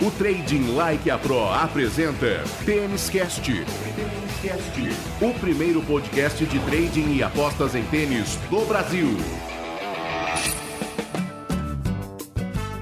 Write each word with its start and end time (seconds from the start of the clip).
O 0.00 0.12
Trading 0.12 0.76
Like 0.76 1.10
a 1.10 1.18
Pro 1.18 1.48
apresenta 1.48 2.44
Tênis 2.64 3.10
Cast. 3.10 3.50
O 5.20 5.40
primeiro 5.40 5.82
podcast 5.82 6.46
de 6.46 6.60
trading 6.60 7.16
e 7.16 7.22
apostas 7.24 7.74
em 7.74 7.82
tênis 7.82 8.36
do 8.48 8.64
Brasil. 8.64 9.08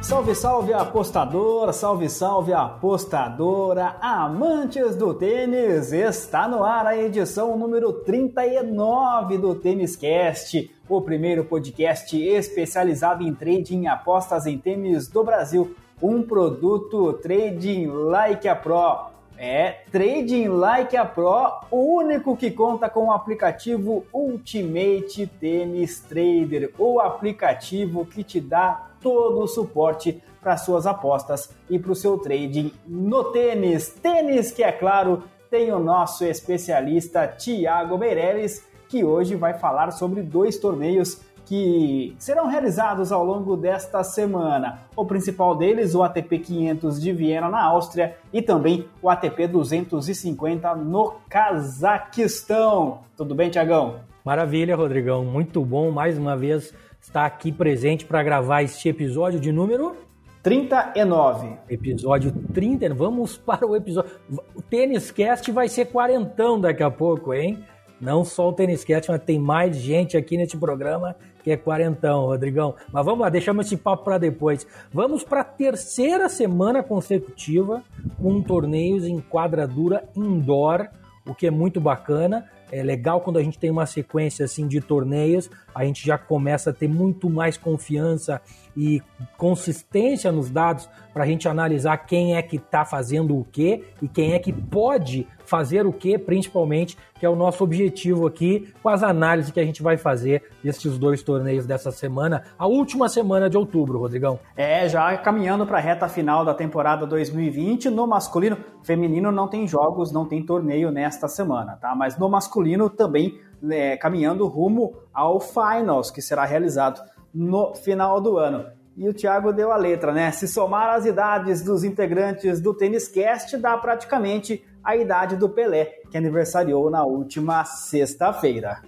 Salve, 0.03 0.35
salve 0.35 0.75
apostador, 0.75 1.73
salve, 1.73 2.11
salve 2.11 2.53
apostadora, 2.53 3.97
amantes 4.03 4.95
do 4.95 5.15
tênis! 5.15 5.95
Está 5.95 6.47
no 6.47 6.63
ar 6.63 6.87
a 6.87 6.99
edição 6.99 7.57
número 7.57 7.95
39 7.95 9.39
do 9.39 9.55
Tênis 9.55 9.97
Cast, 9.97 10.71
o 10.87 11.01
primeiro 11.01 11.47
podcast 11.47 12.15
especializado 12.15 13.25
em 13.25 13.35
trading 13.35 13.85
e 13.85 13.87
apostas 13.87 14.45
em 14.45 14.59
tênis 14.59 15.09
do 15.09 15.25
Brasil 15.25 15.75
um 16.01 16.23
produto 16.23 17.15
Trading 17.15 17.87
Like 17.87 18.49
a 18.49 18.55
Pro. 18.55 19.17
É, 19.39 19.83
Trading 19.93 20.49
Like 20.49 20.97
a 20.97 21.05
Pro, 21.05 21.61
o 21.71 21.97
único 21.97 22.37
que 22.37 22.51
conta 22.51 22.89
com 22.89 23.07
o 23.07 23.13
aplicativo 23.13 24.07
Ultimate 24.13 25.27
Tennis 25.39 26.01
Trader, 26.01 26.73
o 26.79 27.01
aplicativo 27.01 28.07
que 28.07 28.25
te 28.25 28.41
dá 28.41 28.91
todo 29.01 29.41
o 29.41 29.47
suporte 29.47 30.23
para 30.41 30.57
suas 30.57 30.87
apostas 30.87 31.51
e 31.69 31.79
para 31.79 31.93
o 31.93 31.95
seu 31.95 32.19
trading 32.19 32.73
no 32.87 33.25
tênis. 33.25 33.89
Tênis 33.91 34.53
que, 34.53 34.63
é 34.63 34.73
claro, 34.73 35.25
tem 35.51 35.73
o 35.73 35.79
nosso 35.79 36.25
especialista 36.25 37.27
Tiago 37.27 37.99
Meirelles, 37.99 38.65
que 38.89 39.05
hoje 39.05 39.35
vai 39.35 39.55
falar 39.55 39.91
sobre 39.91 40.23
dois 40.23 40.57
torneios 40.59 41.21
que 41.47 42.15
serão 42.19 42.49
realizados 42.49 43.13
ao 43.13 43.25
longo 43.25 43.57
desta 43.57 44.03
semana. 44.03 44.81
O 44.97 45.07
principal 45.07 45.57
deles, 45.57 45.95
o 45.95 46.03
ATP 46.03 46.41
500 46.41 47.01
de 47.01 47.13
Viena, 47.13 47.49
na 47.49 47.65
Áustria, 47.65 48.17
e 48.33 48.43
também 48.43 48.87
o 49.01 49.09
ATP 49.09 49.47
250 49.47 50.75
no 50.75 51.15
Cazaquistão. 51.29 52.99
Tudo 53.17 53.35
bem, 53.35 53.49
Tiagão? 53.49 54.01
Maravilha, 54.25 54.75
Rodrigão. 54.75 55.25
Muito 55.25 55.65
bom 55.65 55.93
mais 55.93 56.19
uma 56.19 56.37
vez 56.37 56.75
estar 57.01 57.25
aqui 57.25 57.53
presente 57.53 58.05
para 58.05 58.25
gravar 58.25 58.65
este 58.65 58.89
episódio 58.89 59.39
de 59.39 59.53
número 59.53 59.95
39. 60.43 61.59
Episódio 61.69 62.33
30. 62.53 62.93
Vamos 62.93 63.37
para 63.37 63.65
o 63.65 63.77
episódio. 63.77 64.11
O 64.53 64.61
Tênis 64.61 65.13
Cast 65.13 65.51
vai 65.53 65.69
ser 65.69 65.87
quarentão 65.87 66.61
daqui 66.61 66.83
a 66.83 66.91
pouco, 66.91 67.33
hein? 67.33 67.65
Não 68.01 68.25
só 68.25 68.49
o 68.49 68.53
Tênis 68.53 68.85
Cast, 68.85 69.11
mas 69.11 69.23
tem 69.23 69.39
mais 69.39 69.77
gente 69.77 70.17
aqui 70.17 70.37
nesse 70.37 70.57
programa 70.57 71.15
que 71.47 71.53
é 71.53 71.57
quarentão, 71.57 72.27
Rodrigão. 72.27 72.75
Mas 72.93 73.05
vamos 73.05 73.21
lá, 73.21 73.29
deixamos 73.29 73.67
esse 73.67 73.77
papo 73.77 74.03
para 74.03 74.19
depois. 74.19 74.67
Vamos 74.93 75.23
para 75.23 75.43
a 75.43 75.45
terceira 75.45 76.29
semana 76.29 76.83
consecutiva 76.83 77.85
com 78.21 78.43
torneios 78.43 79.05
em 79.05 79.21
quadradura 79.21 80.03
indoor, 80.17 80.89
o 81.25 81.33
que 81.37 81.47
é 81.47 81.51
muito 81.53 81.81
bacana. 81.81 82.51
É 82.73 82.83
legal 82.83 83.21
quando 83.21 83.39
a 83.39 83.45
gente 83.45 83.61
tem 83.61 83.71
uma 83.71 83.87
sequência 83.87 84.45
assim 84.45 84.67
de 84.67 84.81
torneios, 84.81 85.49
a 85.73 85.85
gente 85.85 86.05
já 86.05 86.19
começa 86.19 86.71
a 86.71 86.73
ter 86.73 86.89
muito 86.89 87.31
mais 87.31 87.57
confiança 87.57 88.43
e 88.77 89.03
consistência 89.37 90.31
nos 90.31 90.51
dados 90.51 90.89
para 91.13 91.25
a 91.25 91.27
gente 91.27 91.49
analisar 91.49 91.97
quem 91.99 92.37
é 92.37 92.43
que 92.43 92.57
está 92.57 92.85
fazendo 92.85 93.39
o 93.39 93.45
que 93.45 93.85
e 94.03 94.09
quem 94.09 94.35
é 94.35 94.39
que 94.39 94.53
pode 94.53 95.27
fazer 95.47 95.87
o 95.87 95.93
que, 95.93 96.19
principalmente, 96.19 96.99
que 97.19 97.25
é 97.25 97.29
o 97.29 97.37
nosso 97.37 97.65
objetivo 97.65 98.27
aqui 98.27 98.73
com 98.83 98.89
as 98.89 99.03
análises 99.03 99.51
que 99.51 99.61
a 99.61 99.65
gente 99.65 99.83
vai 99.83 99.97
fazer 99.97 100.43
desses 100.63 100.99
dois 100.99 101.23
torneios 101.23 101.65
dessa 101.65 101.91
semana, 101.91 102.43
a 102.59 102.67
última 102.67 103.09
semana 103.09 103.49
de 103.49 103.57
outubro, 103.57 103.99
Rodrigão. 103.99 104.39
É, 104.57 104.89
já 104.89 105.17
caminhando 105.17 105.65
para 105.67 105.79
a 105.79 105.81
reta 105.81 106.09
final 106.09 106.45
da 106.45 106.53
temporada 106.53 107.07
2020, 107.07 107.89
no 107.89 108.07
masculino, 108.07 108.59
feminino 108.83 109.33
não 109.33 109.49
tem 109.49 109.67
jogos, 109.67 110.13
não 110.13 110.27
tem 110.27 110.45
torneio 110.45 110.91
nesta 110.91 111.29
semana, 111.29 111.79
tá? 111.81 111.95
Mas 111.95 112.19
no 112.19 112.29
masculino 112.29 112.91
também 112.91 113.41
é, 113.71 113.97
caminhando 113.97 114.47
rumo 114.47 114.95
ao 115.15 115.41
Finals, 115.41 116.11
que 116.11 116.21
será 116.21 116.45
realizado 116.45 117.01
no 117.37 117.75
final 117.75 118.21
do 118.21 118.39
ano. 118.39 118.67
E 118.97 119.07
o 119.07 119.13
Thiago 119.13 119.53
deu 119.53 119.71
a 119.71 119.77
letra, 119.77 120.11
né? 120.11 120.31
Se 120.31 120.49
somar 120.49 120.89
as 120.95 121.05
idades 121.05 121.63
dos 121.63 121.85
integrantes 121.85 122.63
do 122.63 122.73
Tênis 122.73 123.07
Cast, 123.09 123.55
dá 123.59 123.77
praticamente 123.77 124.65
a 124.83 124.97
idade 124.97 125.37
do 125.37 125.51
Pelé, 125.51 125.85
que 126.11 126.17
aniversariou 126.17 126.89
na 126.89 127.05
última 127.05 127.63
sexta-feira. 127.65 128.81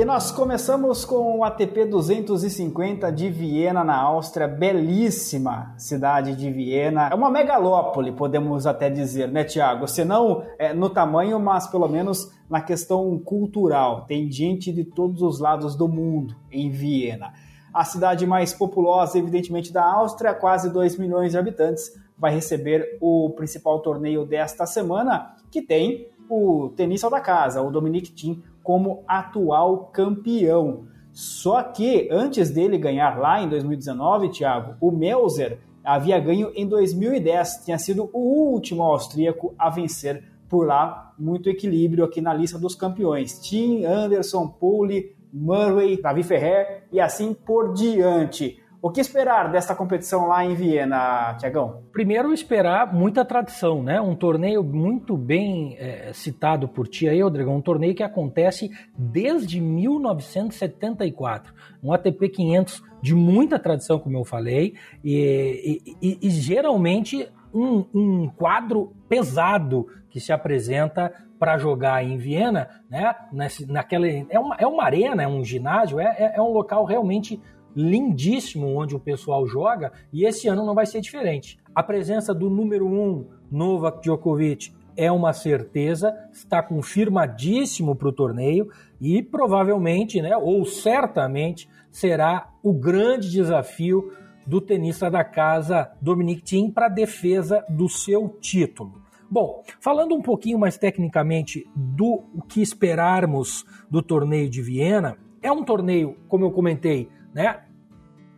E 0.00 0.04
nós 0.06 0.30
começamos 0.30 1.04
com 1.04 1.40
o 1.40 1.44
ATP 1.44 1.84
250 1.84 3.12
de 3.12 3.28
Viena, 3.28 3.84
na 3.84 4.00
Áustria, 4.00 4.48
belíssima 4.48 5.74
cidade 5.76 6.34
de 6.34 6.50
Viena. 6.50 7.08
É 7.08 7.14
uma 7.14 7.30
megalópole, 7.30 8.10
podemos 8.10 8.66
até 8.66 8.88
dizer, 8.88 9.28
né, 9.28 9.44
Tiago? 9.44 9.86
Se 9.86 10.02
não 10.02 10.42
é, 10.58 10.72
no 10.72 10.88
tamanho, 10.88 11.38
mas 11.38 11.66
pelo 11.66 11.86
menos 11.86 12.32
na 12.48 12.62
questão 12.62 13.18
cultural. 13.18 14.06
Tem 14.06 14.32
gente 14.32 14.72
de 14.72 14.84
todos 14.84 15.20
os 15.20 15.38
lados 15.38 15.76
do 15.76 15.86
mundo 15.86 16.34
em 16.50 16.70
Viena. 16.70 17.34
A 17.70 17.84
cidade 17.84 18.26
mais 18.26 18.54
populosa, 18.54 19.18
evidentemente, 19.18 19.70
da 19.70 19.84
Áustria, 19.84 20.32
quase 20.32 20.72
2 20.72 20.96
milhões 20.96 21.32
de 21.32 21.36
habitantes, 21.36 21.92
vai 22.16 22.32
receber 22.32 22.96
o 23.02 23.34
principal 23.36 23.80
torneio 23.80 24.24
desta 24.24 24.64
semana, 24.64 25.36
que 25.50 25.60
tem 25.60 26.08
o 26.26 26.70
tenista 26.74 27.10
da 27.10 27.20
casa, 27.20 27.60
o 27.60 27.70
Dominic 27.70 28.12
Thiem, 28.12 28.42
como 28.62 29.02
atual 29.06 29.90
campeão. 29.92 30.84
Só 31.12 31.62
que 31.62 32.08
antes 32.10 32.50
dele 32.50 32.78
ganhar 32.78 33.18
lá 33.18 33.42
em 33.42 33.48
2019, 33.48 34.30
Thiago, 34.30 34.76
o 34.80 34.90
Melzer 34.90 35.58
havia 35.82 36.18
ganho 36.20 36.52
em 36.54 36.66
2010, 36.66 37.62
tinha 37.64 37.78
sido 37.78 38.08
o 38.12 38.18
último 38.52 38.82
austríaco 38.82 39.54
a 39.58 39.68
vencer 39.70 40.22
por 40.48 40.66
lá. 40.66 41.12
Muito 41.18 41.48
equilíbrio 41.48 42.04
aqui 42.04 42.20
na 42.20 42.34
lista 42.34 42.58
dos 42.58 42.74
campeões. 42.74 43.38
Tim 43.40 43.84
Anderson, 43.84 44.46
Poole, 44.48 45.16
Murray, 45.32 46.00
Davi 46.00 46.22
Ferrer 46.22 46.84
e 46.92 47.00
assim 47.00 47.34
por 47.34 47.72
diante. 47.72 48.59
O 48.82 48.90
que 48.90 49.00
esperar 49.00 49.52
desta 49.52 49.74
competição 49.74 50.26
lá 50.26 50.42
em 50.42 50.54
Viena, 50.54 51.34
Tiagão? 51.38 51.82
Primeiro, 51.92 52.32
esperar 52.32 52.94
muita 52.94 53.26
tradição, 53.26 53.82
né? 53.82 54.00
Um 54.00 54.14
torneio 54.14 54.64
muito 54.64 55.18
bem 55.18 55.76
é, 55.78 56.12
citado 56.14 56.66
por 56.66 56.88
ti 56.88 57.06
aí, 57.06 57.20
Rodrigo, 57.20 57.50
um 57.50 57.60
torneio 57.60 57.94
que 57.94 58.02
acontece 58.02 58.70
desde 58.96 59.60
1974. 59.60 61.52
Um 61.82 61.92
ATP 61.92 62.30
500 62.30 62.82
de 63.02 63.14
muita 63.14 63.58
tradição, 63.58 63.98
como 63.98 64.16
eu 64.16 64.24
falei, 64.24 64.74
e, 65.04 65.96
e, 66.00 66.18
e 66.22 66.30
geralmente 66.30 67.28
um, 67.52 67.84
um 67.92 68.28
quadro 68.30 68.94
pesado 69.06 69.88
que 70.08 70.18
se 70.18 70.32
apresenta 70.32 71.12
para 71.38 71.58
jogar 71.58 72.02
em 72.02 72.16
Viena, 72.16 72.68
né? 72.88 73.14
Nesse, 73.30 73.70
naquela, 73.70 74.06
é, 74.06 74.38
uma, 74.38 74.56
é 74.56 74.66
uma 74.66 74.84
arena, 74.84 75.22
é 75.22 75.28
um 75.28 75.44
ginásio, 75.44 76.00
é, 76.00 76.04
é, 76.18 76.32
é 76.36 76.40
um 76.40 76.52
local 76.52 76.86
realmente 76.86 77.38
lindíssimo 77.74 78.66
onde 78.68 78.94
o 78.94 79.00
pessoal 79.00 79.46
joga 79.46 79.92
e 80.12 80.24
esse 80.24 80.48
ano 80.48 80.64
não 80.64 80.74
vai 80.74 80.86
ser 80.86 81.00
diferente. 81.00 81.58
A 81.74 81.82
presença 81.82 82.34
do 82.34 82.50
número 82.50 82.86
um, 82.86 83.26
Novak 83.50 84.02
Djokovic, 84.02 84.72
é 84.96 85.10
uma 85.10 85.32
certeza, 85.32 86.14
está 86.32 86.62
confirmadíssimo 86.62 87.94
para 87.94 88.08
o 88.08 88.12
torneio 88.12 88.68
e 89.00 89.22
provavelmente, 89.22 90.20
né, 90.20 90.36
ou 90.36 90.64
certamente, 90.66 91.68
será 91.90 92.50
o 92.62 92.72
grande 92.72 93.30
desafio 93.30 94.12
do 94.46 94.60
tenista 94.60 95.10
da 95.10 95.24
casa 95.24 95.90
Dominic 96.00 96.42
Thiem 96.42 96.70
para 96.70 96.86
a 96.86 96.90
defesa 96.90 97.64
do 97.68 97.88
seu 97.88 98.28
título. 98.40 99.00
Bom, 99.30 99.62
falando 99.80 100.14
um 100.14 100.20
pouquinho 100.20 100.58
mais 100.58 100.76
tecnicamente 100.76 101.64
do 101.74 102.24
que 102.48 102.60
esperarmos 102.60 103.64
do 103.88 104.02
torneio 104.02 104.50
de 104.50 104.60
Viena, 104.60 105.16
é 105.40 105.52
um 105.52 105.64
torneio, 105.64 106.16
como 106.28 106.44
eu 106.44 106.50
comentei, 106.50 107.08
né? 107.34 107.60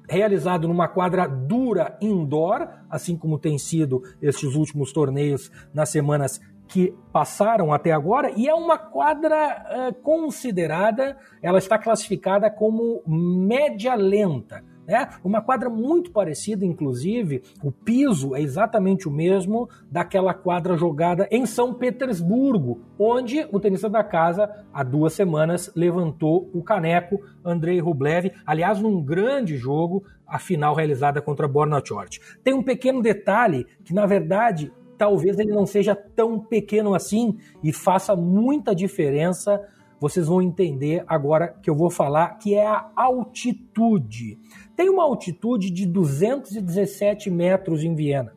Realizado 0.09 0.69
numa 0.69 0.89
quadra 0.89 1.27
dura 1.27 1.97
indoor, 2.01 2.69
assim 2.91 3.17
como 3.17 3.39
tem 3.39 3.59
sido 3.59 4.03
estes 4.21 4.55
últimos 4.55 4.93
torneios 4.93 5.51
nas 5.73 5.89
semanas 5.89 6.41
que 6.67 6.95
passaram 7.13 7.73
até 7.73 7.93
agora, 7.93 8.33
e 8.35 8.49
é 8.49 8.55
uma 8.55 8.79
quadra 8.79 9.91
uh, 9.91 10.03
considerada, 10.03 11.19
ela 11.43 11.59
está 11.59 11.79
classificada 11.79 12.51
como 12.51 13.03
média 13.07 13.95
lenta. 13.95 14.65
Né? 14.87 15.09
Uma 15.23 15.41
quadra 15.41 15.71
muito 15.71 16.11
parecida, 16.11 16.65
inclusive, 16.65 17.43
o 17.63 17.71
piso 17.71 18.35
é 18.35 18.41
exatamente 18.41 19.09
o 19.09 19.11
mesmo 19.11 19.69
daquela 19.91 20.35
quadra 20.35 20.77
jogada 20.77 21.29
em 21.31 21.47
São 21.47 21.73
Petersburgo, 21.73 22.81
onde 22.99 23.47
o 23.53 23.61
tenista 23.61 23.89
da 23.89 24.03
casa, 24.03 24.51
há 24.73 24.83
duas 24.83 25.13
semanas, 25.13 25.71
levantou 25.75 26.51
o 26.53 26.63
caneco 26.63 27.21
Andrei 27.45 27.81
Rublev, 27.81 28.33
aliás, 28.45 28.81
num 28.81 29.03
grande 29.03 29.57
jogo, 29.57 30.05
a 30.27 30.39
final 30.39 30.75
realizada 30.75 31.21
contra 31.21 31.47
Borna 31.47 31.83
Chort. 31.85 32.21
Tem 32.43 32.55
um 32.55 32.63
pequeno 32.63 33.03
detalhe 33.03 33.67
que, 33.85 33.95
na 33.95 34.07
verdade, 34.07 34.73
talvez 34.97 35.39
ele 35.39 35.53
não 35.53 35.67
seja 35.67 35.95
tão 35.95 36.41
pequeno 36.41 36.95
assim 36.95 37.37
e 37.63 37.73
faça 37.73 38.17
muita 38.17 38.75
diferença 38.75 39.61
vocês 40.03 40.27
vão 40.27 40.43
entender 40.43 41.05
agora 41.07 41.47
que 41.47 41.71
eu 41.71 41.77
vou 41.77 41.89
falar, 41.89 42.31
que 42.31 42.57
é 42.57 42.67
a 42.67 42.91
altitude. 42.97 44.37
Tem 44.77 44.89
uma 44.89 45.05
altitude 45.05 45.71
de 45.71 45.87
217 45.87 47.31
metros 47.31 47.83
em 47.83 47.95
Viena. 47.95 48.35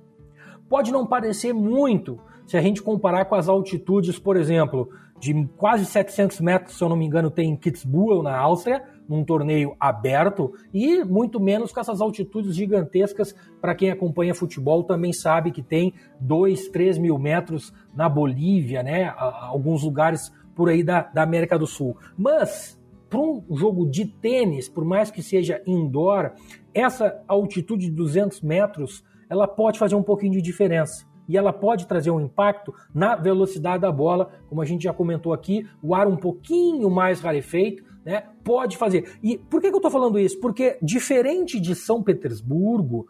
Pode 0.67 0.91
não 0.91 1.05
parecer 1.05 1.53
muito 1.53 2.19
se 2.45 2.57
a 2.57 2.61
gente 2.61 2.81
comparar 2.81 3.25
com 3.25 3.35
as 3.35 3.47
altitudes, 3.47 4.19
por 4.19 4.37
exemplo, 4.37 4.89
de 5.19 5.47
quase 5.57 5.85
700 5.85 6.39
metros, 6.41 6.77
se 6.77 6.83
eu 6.83 6.89
não 6.89 6.95
me 6.95 7.05
engano, 7.05 7.31
tem 7.31 7.49
em 7.49 7.55
Kitzbühel, 7.55 8.21
na 8.21 8.37
Áustria, 8.37 8.83
num 9.07 9.23
torneio 9.23 9.75
aberto, 9.79 10.53
e 10.73 11.03
muito 11.03 11.39
menos 11.39 11.71
com 11.71 11.79
essas 11.79 12.01
altitudes 12.01 12.55
gigantescas. 12.55 13.35
Para 13.61 13.75
quem 13.75 13.91
acompanha 13.91 14.35
futebol 14.35 14.83
também 14.83 15.13
sabe 15.13 15.51
que 15.51 15.61
tem 15.61 15.93
2, 16.19 16.69
3 16.69 16.97
mil 16.97 17.17
metros 17.17 17.73
na 17.93 18.09
Bolívia, 18.09 18.83
né? 18.83 19.13
Alguns 19.17 19.83
lugares 19.83 20.33
por 20.55 20.69
aí 20.69 20.83
da, 20.83 21.01
da 21.01 21.23
América 21.23 21.57
do 21.57 21.67
Sul. 21.67 21.97
Mas, 22.17 22.75
para 23.10 23.19
um 23.19 23.44
jogo 23.52 23.90
de 23.90 24.06
tênis, 24.06 24.68
por 24.68 24.84
mais 24.84 25.12
que 25.12 25.22
seja 25.22 25.62
indoor, 25.66 26.31
essa 26.74 27.24
altitude 27.28 27.88
de 27.88 27.92
200 27.92 28.42
metros, 28.42 29.04
ela 29.30 29.48
pode 29.48 29.80
fazer 29.80 29.96
um 29.96 30.04
pouquinho 30.04 30.34
de 30.34 30.42
diferença. 30.42 31.06
E 31.28 31.38
ela 31.38 31.52
pode 31.52 31.88
trazer 31.88 32.12
um 32.12 32.22
impacto 32.22 32.74
na 32.94 33.16
velocidade 33.16 33.81
da 33.81 33.92
bola, 33.92 34.30
como 34.48 34.62
a 34.62 34.66
gente 34.66 34.84
já 34.84 34.94
comentou 34.94 35.34
aqui, 35.34 35.68
o 35.81 35.96
ar 35.96 36.07
um 36.07 36.18
pouquinho 36.18 36.90
mais 36.90 37.19
rarefeito, 37.19 37.84
né? 38.06 38.24
Pode 38.44 38.78
fazer. 38.78 39.18
E 39.24 39.36
por 39.38 39.60
que, 39.60 39.69
que 39.69 39.74
eu 39.74 39.80
estou 39.80 39.90
falando 39.90 40.19
isso? 40.19 40.40
Porque, 40.40 40.78
diferente 40.81 41.60
de 41.60 41.74
São 41.74 42.04
Petersburgo, 42.04 43.07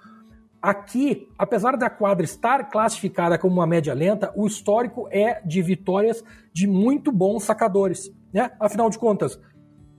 Aqui, 0.66 1.30
apesar 1.38 1.78
da 1.78 1.92
quadra 1.92 2.26
estar 2.26 2.72
classificada 2.72 3.38
como 3.38 3.54
uma 3.54 3.68
média 3.68 3.94
lenta, 3.94 4.34
o 4.36 4.48
histórico 4.48 5.08
é 5.12 5.40
de 5.46 5.62
vitórias 5.62 6.24
de 6.52 6.66
muito 6.66 7.12
bons 7.12 7.44
sacadores. 7.44 8.12
Né? 8.34 8.50
Afinal 8.60 8.90
de 8.90 8.98
contas, 8.98 9.40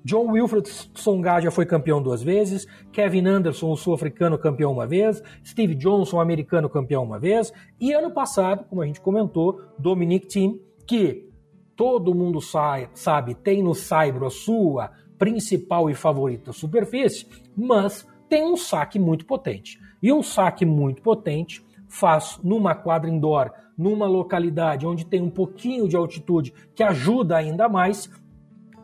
John 0.07 0.31
Wilfred 0.31 0.69
Songa 0.95 1.41
já 1.41 1.51
foi 1.51 1.67
campeão 1.67 2.01
duas 2.01 2.23
vezes, 2.23 2.65
Kevin 2.93 3.27
Anderson, 3.27 3.73
o 3.73 3.77
sul-africano, 3.77 4.39
campeão 4.39 4.71
uma 4.71 4.87
vez, 4.87 5.21
Steve 5.45 5.75
Johnson, 5.75 6.19
o 6.19 6.21
americano, 6.21 6.71
campeão 6.71 7.03
uma 7.03 7.19
vez, 7.19 7.53
e 7.81 7.93
ano 7.93 8.13
passado, 8.13 8.65
como 8.69 8.83
a 8.83 8.87
gente 8.87 9.01
comentou, 9.01 9.61
Dominic 9.77 10.29
Thiem, 10.29 10.61
que 10.87 11.29
todo 11.75 12.15
mundo 12.15 12.41
sabe, 12.41 13.35
tem 13.35 13.65
no 13.65 13.75
Saibro 13.75 14.27
a 14.27 14.31
sua 14.31 14.93
principal 15.19 15.91
e 15.91 15.95
favorita 15.95 16.53
superfície, 16.53 17.27
mas 17.57 18.07
tem 18.29 18.45
um 18.45 18.57
saque 18.57 19.01
muito 19.01 19.27
potente. 19.27 19.77
E 20.01 20.13
um 20.13 20.23
saque 20.23 20.65
muito 20.65 21.03
potente 21.03 21.67
faz 21.89 22.39
numa 22.45 22.77
quadra 22.77 23.11
indoor, 23.11 23.51
numa 23.77 24.07
localidade 24.07 24.87
onde 24.87 25.05
tem 25.05 25.21
um 25.21 25.31
pouquinho 25.31 25.89
de 25.89 25.97
altitude 25.97 26.55
que 26.77 26.83
ajuda 26.85 27.37
ainda 27.37 27.69
mais, 27.69 28.09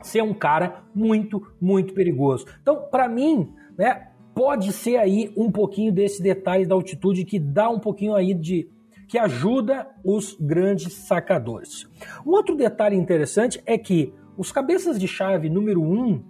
ser 0.02 0.22
um 0.22 0.34
cara 0.34 0.84
muito, 0.94 1.42
muito 1.60 1.94
perigoso. 1.94 2.46
Então, 2.60 2.88
para 2.90 3.08
mim, 3.08 3.52
né, 3.76 4.08
pode 4.34 4.72
ser 4.72 4.96
aí 4.96 5.32
um 5.36 5.50
pouquinho 5.50 5.92
desse 5.92 6.22
detalhe 6.22 6.66
da 6.66 6.74
altitude 6.74 7.24
que 7.24 7.38
dá 7.38 7.68
um 7.68 7.78
pouquinho 7.78 8.14
aí 8.14 8.34
de 8.34 8.68
que 9.08 9.18
ajuda 9.18 9.88
os 10.02 10.34
grandes 10.40 10.94
sacadores. 10.94 11.86
Um 12.26 12.30
outro 12.30 12.56
detalhe 12.56 12.96
interessante 12.96 13.62
é 13.66 13.76
que 13.76 14.14
os 14.38 14.50
cabeças 14.50 14.98
de 14.98 15.06
chave 15.06 15.50
número 15.50 15.82
1 15.82 15.84
um, 15.84 16.24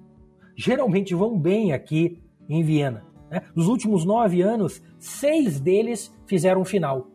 geralmente 0.56 1.14
vão 1.14 1.38
bem 1.38 1.72
aqui 1.72 2.20
em 2.48 2.62
Viena. 2.62 3.04
Né? 3.30 3.42
Nos 3.54 3.69
últimos 3.69 4.04
nove 4.04 4.42
anos, 4.42 4.82
seis 4.98 5.60
deles 5.60 6.12
fizeram 6.26 6.64
final 6.64 7.08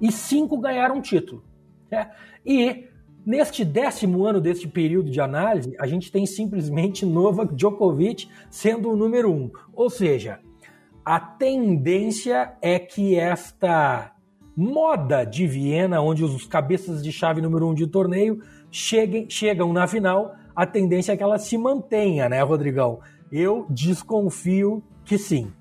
e 0.00 0.10
cinco 0.12 0.56
ganharam 0.58 1.00
título. 1.00 1.44
Né? 1.90 2.10
E 2.46 2.86
neste 3.24 3.64
décimo 3.64 4.24
ano 4.24 4.40
deste 4.40 4.68
período 4.68 5.10
de 5.10 5.20
análise, 5.20 5.74
a 5.78 5.86
gente 5.86 6.10
tem 6.10 6.26
simplesmente 6.26 7.04
Novak 7.04 7.54
Djokovic 7.54 8.28
sendo 8.50 8.90
o 8.90 8.96
número 8.96 9.32
um. 9.32 9.50
Ou 9.72 9.90
seja, 9.90 10.40
a 11.04 11.18
tendência 11.18 12.54
é 12.60 12.78
que 12.78 13.16
esta 13.16 14.12
moda 14.56 15.24
de 15.24 15.46
Viena, 15.46 16.00
onde 16.00 16.24
os 16.24 16.46
cabeças 16.46 17.02
de 17.02 17.10
chave 17.10 17.40
número 17.40 17.66
um 17.68 17.74
de 17.74 17.86
torneio 17.86 18.42
cheguem, 18.70 19.28
chegam 19.28 19.72
na 19.72 19.86
final, 19.86 20.34
a 20.54 20.66
tendência 20.66 21.12
é 21.12 21.16
que 21.16 21.22
ela 21.22 21.38
se 21.38 21.56
mantenha, 21.56 22.28
né, 22.28 22.42
Rodrigão? 22.42 23.00
Eu 23.32 23.66
desconfio 23.70 24.82
que 25.04 25.16
sim. 25.16 25.52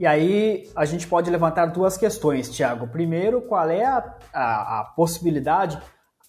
E 0.00 0.06
aí 0.06 0.68
a 0.76 0.84
gente 0.84 1.06
pode 1.06 1.30
levantar 1.30 1.66
duas 1.66 1.96
questões, 1.96 2.50
Tiago. 2.50 2.86
Primeiro, 2.86 3.42
qual 3.42 3.68
é 3.68 3.84
a, 3.84 4.16
a, 4.32 4.80
a, 4.80 4.84
possibilidade? 4.84 5.78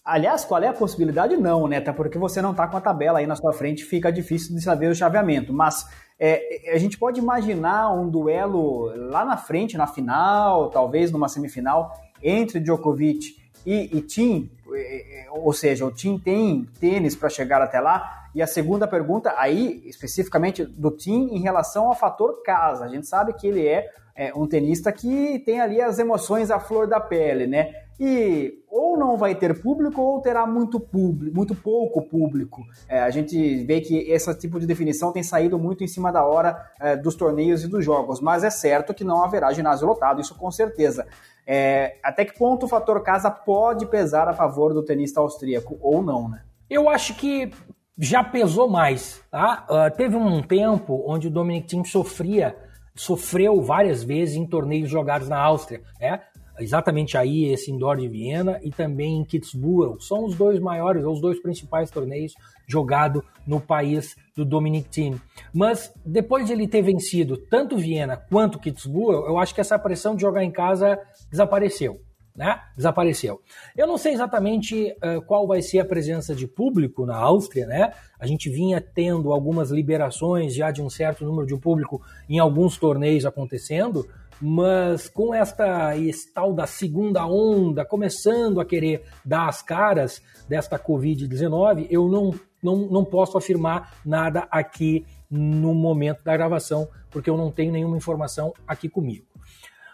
Aliás, 0.10 0.44
qual 0.44 0.64
é 0.64 0.68
a 0.68 0.74
possibilidade? 0.74 1.38
Não, 1.38 1.68
né? 1.68 1.78
Até 1.78 1.94
porque 1.94 2.18
você 2.18 2.42
não 2.42 2.50
está 2.50 2.68
com 2.68 2.76
a 2.76 2.82
tabela 2.82 3.20
aí 3.20 3.28
na 3.28 3.36
sua 3.36 3.54
frente, 3.54 3.86
fica 3.86 4.12
difícil 4.12 4.56
de 4.56 4.62
saber 4.62 4.90
o 4.90 4.96
chaveamento. 4.96 5.54
Mas 5.54 5.86
é, 6.20 6.74
a 6.74 6.80
gente 6.80 6.98
pode 6.98 7.20
imaginar 7.20 7.94
um 7.94 8.10
duelo 8.10 8.92
lá 9.12 9.24
na 9.24 9.38
frente, 9.38 9.78
na 9.78 9.86
final, 9.86 10.72
talvez 10.72 11.12
numa 11.12 11.30
semifinal, 11.30 11.94
entre 12.24 12.60
Djokovic 12.60 13.36
e, 13.64 13.96
e 13.96 14.02
Tim, 14.02 14.50
é, 14.74 15.26
é, 15.26 15.28
ou 15.30 15.54
seja, 15.54 15.86
o 15.86 15.92
Tim 15.92 16.18
tem 16.18 16.68
tênis 16.80 17.16
para 17.16 17.30
chegar 17.30 17.62
até 17.62 17.80
lá. 17.80 18.30
E 18.34 18.42
a 18.42 18.48
segunda 18.48 18.88
pergunta, 18.88 19.36
aí 19.38 19.84
especificamente 19.86 20.66
do 20.66 20.90
Tim, 20.90 21.30
em 21.36 21.40
relação 21.40 21.86
ao 21.86 21.94
fator 21.94 22.42
casa. 22.42 22.84
A 22.84 22.88
gente 22.88 23.06
sabe 23.06 23.34
que 23.34 23.46
ele 23.46 23.68
é, 23.68 23.88
é 24.16 24.34
um 24.34 24.48
tenista 24.48 24.92
que 24.92 25.38
tem 25.46 25.62
ali 25.62 25.80
as 25.80 26.00
emoções 26.00 26.50
à 26.50 26.60
flor 26.60 26.88
da 26.88 27.00
pele, 27.00 27.46
né? 27.46 27.89
E 28.00 28.64
ou 28.70 28.98
não 28.98 29.18
vai 29.18 29.36
ter 29.36 29.62
público 29.62 30.02
ou 30.02 30.22
terá 30.22 30.46
muito 30.48 30.80
público, 30.80 31.36
muito 31.36 31.54
pouco 31.54 32.02
público. 32.02 32.64
É, 32.88 33.02
a 33.02 33.10
gente 33.10 33.64
vê 33.66 33.82
que 33.82 33.98
esse 34.10 34.34
tipo 34.36 34.60
de 34.60 34.66
definição 34.66 35.12
tem 35.12 35.24
saído 35.24 35.60
muito 35.60 35.84
em 35.84 35.88
cima 35.88 36.12
da 36.12 36.24
hora 36.24 36.58
é, 36.80 36.96
dos 36.96 37.16
torneios 37.16 37.64
e 37.64 37.68
dos 37.68 37.84
jogos, 37.84 38.22
mas 38.22 38.44
é 38.44 38.50
certo 38.50 38.94
que 38.94 39.04
não 39.04 39.24
haverá 39.24 39.52
ginásio 39.52 39.88
lotado, 39.88 40.22
isso 40.22 40.36
com 40.36 40.50
certeza. 40.50 41.08
É, 41.46 41.98
até 42.04 42.24
que 42.24 42.38
ponto 42.38 42.66
o 42.66 42.70
fator 42.70 43.02
casa 43.02 43.30
pode 43.30 43.86
pesar 43.88 44.28
a 44.30 44.34
favor 44.34 44.74
do 44.74 44.84
tenista 44.84 45.20
austríaco 45.20 45.78
ou 45.82 46.02
não, 46.02 46.30
né? 46.30 46.44
Eu 46.70 46.88
acho 46.88 47.16
que 47.16 47.52
já 47.98 48.24
pesou 48.24 48.70
mais. 48.70 49.22
Tá? 49.30 49.66
Uh, 49.70 49.96
teve 49.98 50.16
um 50.16 50.42
tempo 50.42 51.04
onde 51.06 51.28
o 51.28 51.32
Dominic 51.32 51.68
Thiem 51.68 51.84
sofria, 51.84 52.56
sofreu 52.96 53.62
várias 53.62 54.04
vezes 54.04 54.36
em 54.36 54.46
torneios 54.46 54.90
jogados 54.90 55.28
na 55.28 55.38
Áustria. 55.38 55.82
Né? 56.00 56.22
Exatamente 56.60 57.18
aí, 57.18 57.46
esse 57.46 57.72
indoor 57.72 57.98
de 57.98 58.08
Viena 58.08 58.60
e 58.64 58.70
também 58.72 59.18
em 59.18 59.24
Kitzbühel. 59.24 60.00
São 60.00 60.26
os 60.26 60.36
dois 60.36 60.60
maiores, 60.60 61.04
os 61.06 61.22
dois 61.22 61.42
principais 61.42 61.90
torneios 61.90 62.34
jogados 62.68 63.24
no 63.46 63.60
país 63.60 64.16
do 64.36 64.46
Dominic 64.46 64.90
Thiem. 64.90 65.22
Mas 65.54 65.94
depois 66.06 66.46
de 66.46 66.54
ele 66.54 66.68
ter 66.68 66.82
vencido 66.82 67.38
tanto 67.38 67.78
Viena 67.78 68.18
quanto 68.18 68.60
Kitzbühel, 68.60 69.26
eu 69.28 69.38
acho 69.38 69.56
que 69.56 69.62
essa 69.62 69.80
pressão 69.80 70.16
de 70.16 70.22
jogar 70.22 70.44
em 70.44 70.52
casa 70.52 71.00
desapareceu 71.30 72.02
né? 72.40 72.58
Desapareceu. 72.74 73.42
Eu 73.76 73.86
não 73.86 73.98
sei 73.98 74.14
exatamente 74.14 74.96
uh, 75.04 75.22
qual 75.24 75.46
vai 75.46 75.62
ser 75.62 75.80
a 75.80 75.86
presença 75.86 76.34
de 76.34 76.48
público 76.48 77.06
na 77.06 77.18
Áustria, 77.18 77.68
né? 77.68 77.92
A 78.18 78.26
gente 78.26 78.50
vinha 78.50 78.80
tendo 78.80 79.34
algumas 79.34 79.72
liberações 79.72 80.56
já 80.56 80.72
de 80.72 80.82
um 80.82 80.90
certo 80.90 81.26
número 81.26 81.46
de 81.46 81.58
público 81.58 82.02
em 82.30 82.40
alguns 82.40 82.78
torneios 82.78 83.26
acontecendo, 83.26 84.08
mas 84.42 85.10
com 85.10 85.34
esta 85.34 85.94
tal 86.34 86.54
da 86.54 86.66
segunda 86.66 87.26
onda 87.26 87.86
começando 87.86 88.60
a 88.60 88.66
querer 88.66 89.04
dar 89.24 89.48
as 89.48 89.62
caras 89.62 90.22
desta 90.48 90.80
Covid-19, 90.80 91.88
eu 91.90 92.08
não, 92.08 92.34
não, 92.62 92.76
não 92.88 93.06
posso 93.06 93.38
afirmar 93.38 94.00
nada 94.06 94.48
aqui 94.50 95.06
no 95.30 95.74
momento 95.74 96.24
da 96.24 96.36
gravação, 96.36 96.88
porque 97.12 97.30
eu 97.30 97.38
não 97.38 97.52
tenho 97.52 97.72
nenhuma 97.72 97.98
informação 97.98 98.54
aqui 98.68 98.90
comigo. 98.90 99.26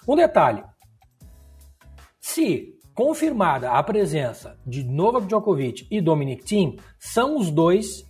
Um 0.07 0.15
detalhe, 0.15 0.63
se 2.19 2.75
confirmada 2.93 3.71
a 3.71 3.83
presença 3.83 4.57
de 4.65 4.83
Novak 4.83 5.27
Djokovic 5.27 5.87
e 5.91 5.99
Dominic 5.99 6.45
Thiem, 6.45 6.77
são 6.97 7.37
os 7.37 7.51
dois 7.51 8.05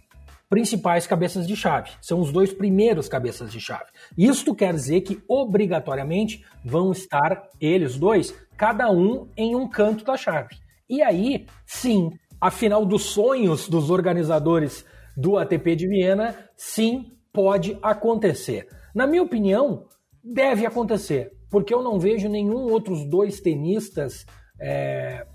principais 0.56 1.06
cabeças 1.06 1.46
de 1.46 1.56
chave, 1.56 1.92
são 2.02 2.20
os 2.20 2.32
dois 2.32 2.54
primeiros 2.54 3.08
cabeças 3.08 3.52
de 3.52 3.60
chave. 3.60 3.86
Isto 4.18 4.56
quer 4.56 4.74
dizer 4.74 5.02
que 5.02 5.22
obrigatoriamente 5.28 6.46
vão 6.64 6.92
estar 6.92 7.50
eles 7.60 7.98
dois, 7.98 8.34
cada 8.58 8.90
um 8.90 9.28
em 9.36 9.56
um 9.56 9.68
canto 9.68 10.04
da 10.06 10.16
chave. 10.18 10.56
E 10.90 11.02
aí, 11.02 11.46
sim, 11.66 12.12
a 12.40 12.50
final 12.50 12.86
dos 12.86 13.04
sonhos 13.04 13.68
dos 13.68 13.90
organizadores 13.90 14.86
do 15.18 15.38
ATP 15.38 15.76
de 15.76 15.88
Viena, 15.88 16.36
sim, 16.56 17.12
pode 17.34 17.78
acontecer. 17.82 18.68
Na 18.94 19.06
minha 19.06 19.24
opinião, 19.24 19.86
Deve 20.28 20.66
acontecer, 20.66 21.38
porque 21.52 21.72
eu 21.72 21.84
não 21.84 22.00
vejo 22.00 22.28
nenhum 22.28 22.72
outros 22.72 23.06
dois 23.06 23.40
tenistas 23.40 24.26
é, 24.60 25.28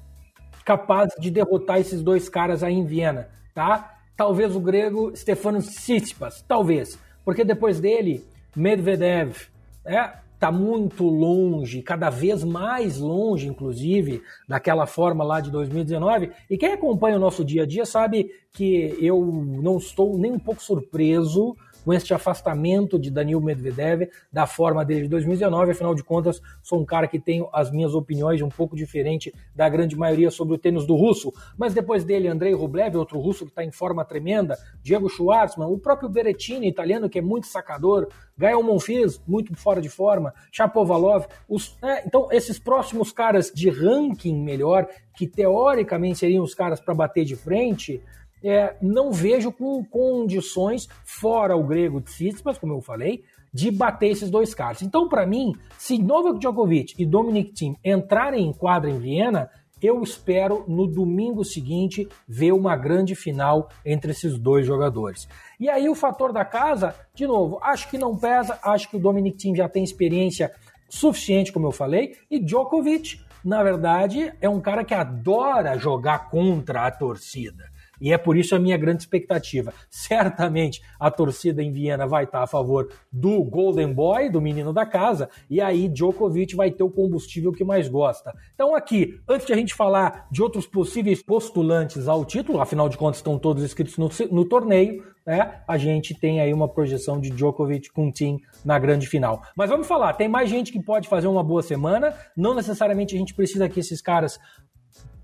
capazes 0.64 1.14
de 1.20 1.30
derrotar 1.30 1.78
esses 1.78 2.02
dois 2.02 2.28
caras 2.28 2.64
aí 2.64 2.74
em 2.74 2.84
Viena, 2.84 3.28
tá? 3.54 3.99
Talvez 4.20 4.54
o 4.54 4.60
grego 4.60 5.16
Stefanos 5.16 5.68
Tsitsipas, 5.68 6.44
talvez, 6.46 6.98
porque 7.24 7.42
depois 7.42 7.80
dele, 7.80 8.22
Medvedev, 8.54 9.34
é, 9.82 10.12
tá 10.38 10.52
muito 10.52 11.04
longe, 11.04 11.80
cada 11.80 12.10
vez 12.10 12.44
mais 12.44 12.98
longe, 12.98 13.48
inclusive, 13.48 14.22
daquela 14.46 14.84
forma 14.84 15.24
lá 15.24 15.40
de 15.40 15.50
2019. 15.50 16.32
E 16.50 16.58
quem 16.58 16.74
acompanha 16.74 17.16
o 17.16 17.18
nosso 17.18 17.42
dia 17.42 17.62
a 17.62 17.66
dia 17.66 17.86
sabe 17.86 18.30
que 18.52 18.94
eu 19.00 19.24
não 19.24 19.78
estou 19.78 20.18
nem 20.18 20.32
um 20.32 20.38
pouco 20.38 20.62
surpreso 20.62 21.56
com 21.84 21.92
este 21.92 22.14
afastamento 22.14 22.98
de 22.98 23.10
Danil 23.10 23.40
Medvedev 23.40 24.08
da 24.32 24.46
forma 24.46 24.84
dele 24.84 25.02
de 25.02 25.08
2019. 25.08 25.72
Afinal 25.72 25.94
de 25.94 26.02
contas, 26.02 26.40
sou 26.62 26.80
um 26.80 26.84
cara 26.84 27.06
que 27.06 27.18
tem 27.18 27.46
as 27.52 27.70
minhas 27.70 27.94
opiniões 27.94 28.42
um 28.42 28.48
pouco 28.48 28.76
diferente 28.76 29.34
da 29.54 29.68
grande 29.68 29.96
maioria 29.96 30.30
sobre 30.30 30.54
o 30.54 30.58
tênis 30.58 30.86
do 30.86 30.94
russo. 30.94 31.32
Mas 31.56 31.74
depois 31.74 32.04
dele, 32.04 32.28
Andrei 32.28 32.52
Rublev, 32.54 32.96
outro 32.96 33.18
russo 33.18 33.44
que 33.44 33.50
está 33.50 33.64
em 33.64 33.72
forma 33.72 34.04
tremenda, 34.04 34.56
Diego 34.82 35.08
Schwartzman, 35.08 35.68
o 35.68 35.78
próprio 35.78 36.08
Berrettini, 36.08 36.68
italiano, 36.68 37.08
que 37.08 37.18
é 37.18 37.22
muito 37.22 37.46
sacador, 37.46 38.08
Gael 38.36 38.62
Monfils, 38.62 39.20
muito 39.26 39.54
fora 39.54 39.80
de 39.80 39.88
forma, 39.88 40.32
Chapovalov. 40.50 41.26
Os, 41.48 41.76
né? 41.82 42.02
Então, 42.06 42.28
esses 42.30 42.58
próximos 42.58 43.12
caras 43.12 43.52
de 43.54 43.68
ranking 43.68 44.42
melhor, 44.42 44.88
que 45.14 45.26
teoricamente 45.26 46.18
seriam 46.18 46.42
os 46.42 46.54
caras 46.54 46.80
para 46.80 46.94
bater 46.94 47.24
de 47.24 47.36
frente, 47.36 48.02
é, 48.42 48.76
não 48.80 49.12
vejo 49.12 49.52
com 49.52 49.84
condições, 49.84 50.88
fora 51.04 51.56
o 51.56 51.64
grego 51.64 52.00
Tsitsipas, 52.00 52.58
como 52.58 52.74
eu 52.74 52.80
falei, 52.80 53.22
de 53.52 53.70
bater 53.70 54.10
esses 54.10 54.30
dois 54.30 54.54
caras. 54.54 54.82
Então, 54.82 55.08
para 55.08 55.26
mim, 55.26 55.54
se 55.76 55.98
Novak 55.98 56.38
Djokovic 56.38 56.94
e 56.98 57.04
Dominic 57.04 57.52
Thiem 57.52 57.76
entrarem 57.84 58.46
em 58.46 58.52
quadra 58.52 58.90
em 58.90 58.98
Viena, 58.98 59.50
eu 59.82 60.02
espero 60.02 60.64
no 60.68 60.86
domingo 60.86 61.42
seguinte 61.44 62.06
ver 62.28 62.52
uma 62.52 62.76
grande 62.76 63.14
final 63.14 63.70
entre 63.84 64.10
esses 64.12 64.38
dois 64.38 64.66
jogadores. 64.66 65.26
E 65.58 65.68
aí 65.68 65.88
o 65.88 65.94
fator 65.94 66.32
da 66.32 66.44
casa, 66.44 66.94
de 67.14 67.26
novo, 67.26 67.58
acho 67.62 67.88
que 67.88 67.96
não 67.96 68.16
pesa, 68.16 68.58
acho 68.62 68.90
que 68.90 68.96
o 68.96 69.00
Dominic 69.00 69.38
Thiem 69.38 69.56
já 69.56 69.68
tem 69.68 69.82
experiência 69.82 70.52
suficiente, 70.88 71.52
como 71.52 71.66
eu 71.66 71.72
falei, 71.72 72.16
e 72.30 72.38
Djokovic, 72.38 73.20
na 73.44 73.62
verdade, 73.62 74.32
é 74.40 74.48
um 74.48 74.60
cara 74.60 74.84
que 74.84 74.92
adora 74.92 75.78
jogar 75.78 76.28
contra 76.30 76.86
a 76.86 76.90
torcida. 76.90 77.69
E 78.00 78.12
é 78.12 78.18
por 78.18 78.36
isso 78.36 78.54
a 78.54 78.58
minha 78.58 78.76
grande 78.76 79.02
expectativa. 79.02 79.72
Certamente 79.90 80.80
a 80.98 81.10
torcida 81.10 81.62
em 81.62 81.72
Viena 81.72 82.06
vai 82.06 82.24
estar 82.24 82.42
a 82.42 82.46
favor 82.46 82.88
do 83.12 83.42
Golden 83.44 83.92
Boy, 83.92 84.30
do 84.30 84.40
menino 84.40 84.72
da 84.72 84.86
casa, 84.86 85.28
e 85.48 85.60
aí 85.60 85.88
Djokovic 85.88 86.54
vai 86.56 86.70
ter 86.70 86.82
o 86.82 86.90
combustível 86.90 87.52
que 87.52 87.64
mais 87.64 87.88
gosta. 87.88 88.32
Então, 88.54 88.74
aqui, 88.74 89.20
antes 89.28 89.46
de 89.46 89.52
a 89.52 89.56
gente 89.56 89.74
falar 89.74 90.26
de 90.30 90.42
outros 90.42 90.66
possíveis 90.66 91.22
postulantes 91.22 92.08
ao 92.08 92.24
título, 92.24 92.60
afinal 92.60 92.88
de 92.88 92.96
contas 92.96 93.18
estão 93.18 93.38
todos 93.38 93.62
inscritos 93.62 93.98
no, 93.98 94.08
no 94.30 94.44
torneio, 94.44 95.04
né? 95.26 95.62
A 95.68 95.76
gente 95.76 96.14
tem 96.14 96.40
aí 96.40 96.52
uma 96.52 96.68
projeção 96.68 97.20
de 97.20 97.30
Djokovic 97.30 97.90
com 97.92 98.10
Tim 98.10 98.40
na 98.64 98.78
grande 98.78 99.06
final. 99.06 99.42
Mas 99.54 99.70
vamos 99.70 99.86
falar, 99.86 100.14
tem 100.14 100.28
mais 100.28 100.48
gente 100.48 100.72
que 100.72 100.82
pode 100.82 101.08
fazer 101.08 101.26
uma 101.26 101.44
boa 101.44 101.62
semana, 101.62 102.14
não 102.36 102.54
necessariamente 102.54 103.14
a 103.14 103.18
gente 103.18 103.34
precisa 103.34 103.68
que 103.68 103.80
esses 103.80 104.00
caras 104.00 104.38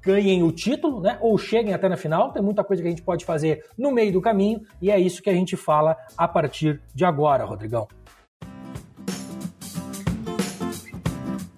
ganhem 0.06 0.44
o 0.44 0.52
título, 0.52 1.00
né? 1.00 1.18
Ou 1.20 1.36
cheguem 1.36 1.74
até 1.74 1.88
na 1.88 1.96
final. 1.96 2.30
Tem 2.30 2.40
muita 2.40 2.62
coisa 2.62 2.80
que 2.80 2.86
a 2.86 2.90
gente 2.90 3.02
pode 3.02 3.24
fazer 3.24 3.64
no 3.76 3.90
meio 3.90 4.12
do 4.12 4.20
caminho 4.20 4.60
e 4.80 4.88
é 4.88 5.00
isso 5.00 5.20
que 5.20 5.28
a 5.28 5.34
gente 5.34 5.56
fala 5.56 5.96
a 6.16 6.28
partir 6.28 6.80
de 6.94 7.04
agora, 7.04 7.44
Rodrigão. 7.44 7.88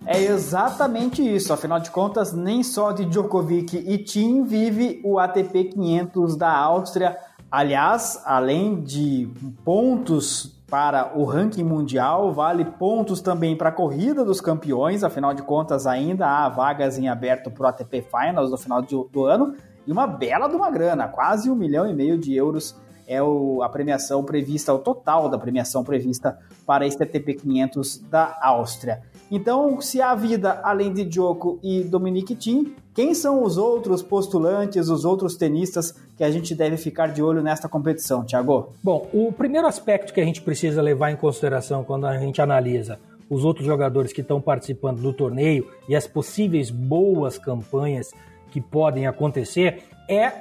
É 0.07 0.23
exatamente 0.23 1.23
isso. 1.23 1.53
Afinal 1.53 1.79
de 1.79 1.91
contas, 1.91 2.33
nem 2.33 2.63
só 2.63 2.93
de 2.93 3.05
Djokovic 3.05 3.77
e 3.77 3.99
Tim 3.99 4.45
vive 4.45 5.03
o 5.05 5.19
ATP 5.19 5.65
500 5.65 6.35
da 6.35 6.51
Áustria. 6.51 7.15
Aliás, 7.51 8.23
além 8.27 8.83
de 8.83 9.29
pontos 9.65 10.55
para 10.69 11.19
o 11.19 11.25
ranking 11.25 11.65
mundial, 11.65 12.31
vale 12.33 12.65
pontos 12.65 13.23
também 13.23 13.57
para 13.57 13.71
a 13.71 13.73
corrida 13.73 14.23
dos 14.23 14.41
campeões, 14.41 15.03
afinal 15.03 15.33
de 15.33 15.43
contas 15.43 15.87
ainda 15.87 16.27
há 16.27 16.49
vagas 16.49 16.99
em 16.99 17.09
aberto 17.09 17.51
para 17.51 17.65
o 17.65 17.69
ATP 17.69 18.03
Finals 18.03 18.51
no 18.51 18.59
final 18.59 18.83
do, 18.83 19.09
do 19.11 19.25
ano, 19.25 19.57
e 19.87 19.93
uma 19.93 20.07
bela 20.07 20.47
de 20.47 20.55
uma 20.55 20.71
grana, 20.71 21.09
quase 21.09 21.51
um 21.51 21.55
milhão 21.55 21.89
e 21.89 21.95
meio 21.95 22.19
de 22.19 22.35
euros 22.35 22.77
é 23.09 23.23
o, 23.23 23.63
a 23.63 23.69
premiação 23.71 24.23
prevista, 24.23 24.73
o 24.75 24.79
total 24.79 25.31
da 25.31 25.39
premiação 25.39 25.83
prevista 25.83 26.39
para 26.67 26.87
este 26.87 27.03
ATP 27.03 27.35
500 27.35 27.99
da 28.11 28.39
Áustria. 28.43 29.01
Então, 29.31 29.81
se 29.81 30.03
há 30.03 30.15
vida 30.15 30.61
além 30.63 30.93
de 30.93 31.07
Djoko 31.07 31.59
e 31.63 31.83
Dominic 31.83 32.37
Thiem, 32.37 32.77
quem 32.99 33.15
são 33.15 33.45
os 33.45 33.57
outros 33.57 34.03
postulantes, 34.03 34.89
os 34.89 35.05
outros 35.05 35.37
tenistas 35.37 35.95
que 36.17 36.25
a 36.25 36.31
gente 36.33 36.53
deve 36.53 36.77
ficar 36.77 37.07
de 37.07 37.23
olho 37.23 37.41
nesta 37.41 37.69
competição, 37.69 38.25
Thiago? 38.25 38.73
Bom, 38.83 39.09
o 39.13 39.31
primeiro 39.31 39.69
aspecto 39.69 40.13
que 40.13 40.21
a 40.21 40.25
gente 40.25 40.43
precisa 40.43 40.83
levar 40.83 41.13
em 41.13 41.17
consideração 41.17 41.85
quando 41.85 42.09
a 42.09 42.19
gente 42.19 42.43
analisa 42.43 42.99
os 43.31 43.45
outros 43.45 43.65
jogadores 43.65 44.13
que 44.13 44.21
estão 44.21 44.41
participando 44.41 45.01
do 45.01 45.13
torneio 45.13 45.71
e 45.89 45.95
as 45.95 46.09
possíveis 46.09 46.73
boas 46.73 47.39
campanhas 47.39 48.11
que 48.51 48.61
podem 48.61 49.07
acontecer 49.07 49.85
é 50.09 50.33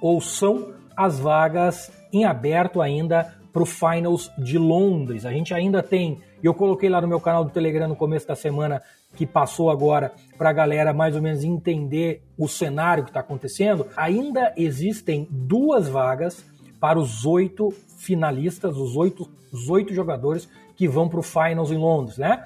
ou 0.00 0.20
são 0.20 0.74
as 0.96 1.18
vagas 1.18 1.90
em 2.12 2.24
aberto 2.24 2.80
ainda 2.80 3.34
para 3.52 3.64
o 3.64 3.66
Finals 3.66 4.30
de 4.38 4.56
Londres. 4.56 5.26
A 5.26 5.32
gente 5.32 5.52
ainda 5.52 5.82
tem, 5.82 6.20
eu 6.44 6.54
coloquei 6.54 6.88
lá 6.88 7.00
no 7.00 7.08
meu 7.08 7.18
canal 7.18 7.42
do 7.42 7.50
Telegram 7.50 7.88
no 7.88 7.96
começo 7.96 8.28
da 8.28 8.36
semana, 8.36 8.80
que 9.18 9.26
passou 9.26 9.68
agora 9.68 10.12
para 10.36 10.50
a 10.50 10.52
galera 10.52 10.92
mais 10.92 11.16
ou 11.16 11.20
menos 11.20 11.42
entender 11.42 12.22
o 12.38 12.46
cenário 12.46 13.02
que 13.02 13.10
está 13.10 13.18
acontecendo. 13.18 13.88
Ainda 13.96 14.54
existem 14.56 15.26
duas 15.28 15.88
vagas 15.88 16.44
para 16.78 17.00
os 17.00 17.26
oito 17.26 17.74
finalistas, 17.98 18.76
os 18.76 18.96
oito, 18.96 19.28
os 19.52 19.68
oito 19.68 19.92
jogadores 19.92 20.48
que 20.76 20.86
vão 20.86 21.08
para 21.08 21.18
o 21.18 21.22
Finals 21.24 21.72
em 21.72 21.76
Londres, 21.78 22.16
né? 22.16 22.44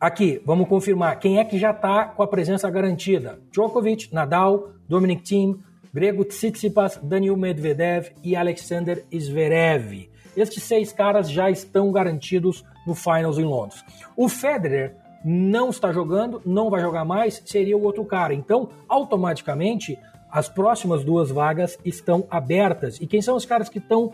Aqui, 0.00 0.40
vamos 0.46 0.68
confirmar 0.68 1.18
quem 1.18 1.40
é 1.40 1.44
que 1.44 1.58
já 1.58 1.72
está 1.72 2.04
com 2.04 2.22
a 2.22 2.28
presença 2.28 2.70
garantida: 2.70 3.40
Djokovic, 3.50 4.14
Nadal, 4.14 4.70
Dominic 4.88 5.22
Thiem, 5.22 5.58
Grego 5.92 6.24
Tsitsipas, 6.24 7.00
Daniil 7.02 7.36
Medvedev 7.36 8.12
e 8.22 8.36
Alexander 8.36 9.04
Zverev. 9.12 10.08
Estes 10.36 10.62
seis 10.62 10.92
caras 10.92 11.28
já 11.28 11.50
estão 11.50 11.90
garantidos 11.90 12.64
no 12.86 12.94
Finals 12.94 13.38
em 13.38 13.44
Londres. 13.44 13.84
O 14.16 14.28
Federer 14.28 14.94
não 15.24 15.70
está 15.70 15.92
jogando, 15.92 16.40
não 16.44 16.70
vai 16.70 16.80
jogar 16.80 17.04
mais, 17.04 17.42
seria 17.44 17.76
o 17.76 17.82
outro 17.82 18.04
cara. 18.04 18.32
Então, 18.32 18.68
automaticamente, 18.88 19.98
as 20.30 20.48
próximas 20.48 21.04
duas 21.04 21.30
vagas 21.30 21.78
estão 21.84 22.26
abertas. 22.30 23.00
E 23.00 23.06
quem 23.06 23.20
são 23.20 23.36
os 23.36 23.44
caras 23.44 23.68
que 23.68 23.78
estão 23.78 24.12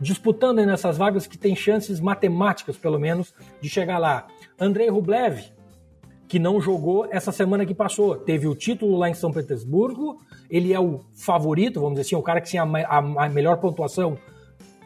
disputando 0.00 0.64
nessas 0.64 0.98
vagas 0.98 1.26
que 1.26 1.38
têm 1.38 1.56
chances 1.56 2.00
matemáticas, 2.00 2.76
pelo 2.76 2.98
menos, 2.98 3.34
de 3.60 3.68
chegar 3.68 3.98
lá? 3.98 4.26
Andrei 4.58 4.88
Rublev, 4.88 5.42
que 6.28 6.38
não 6.38 6.60
jogou 6.60 7.06
essa 7.10 7.32
semana 7.32 7.66
que 7.66 7.74
passou. 7.74 8.16
Teve 8.16 8.46
o 8.46 8.54
título 8.54 8.96
lá 8.96 9.08
em 9.08 9.14
São 9.14 9.32
Petersburgo, 9.32 10.18
ele 10.50 10.72
é 10.72 10.80
o 10.80 11.00
favorito, 11.14 11.80
vamos 11.80 11.94
dizer 11.94 12.08
assim, 12.08 12.16
o 12.16 12.22
cara 12.22 12.40
que 12.40 12.50
tinha 12.50 12.62
a, 12.62 12.98
a 12.98 13.28
melhor 13.28 13.58
pontuação 13.58 14.18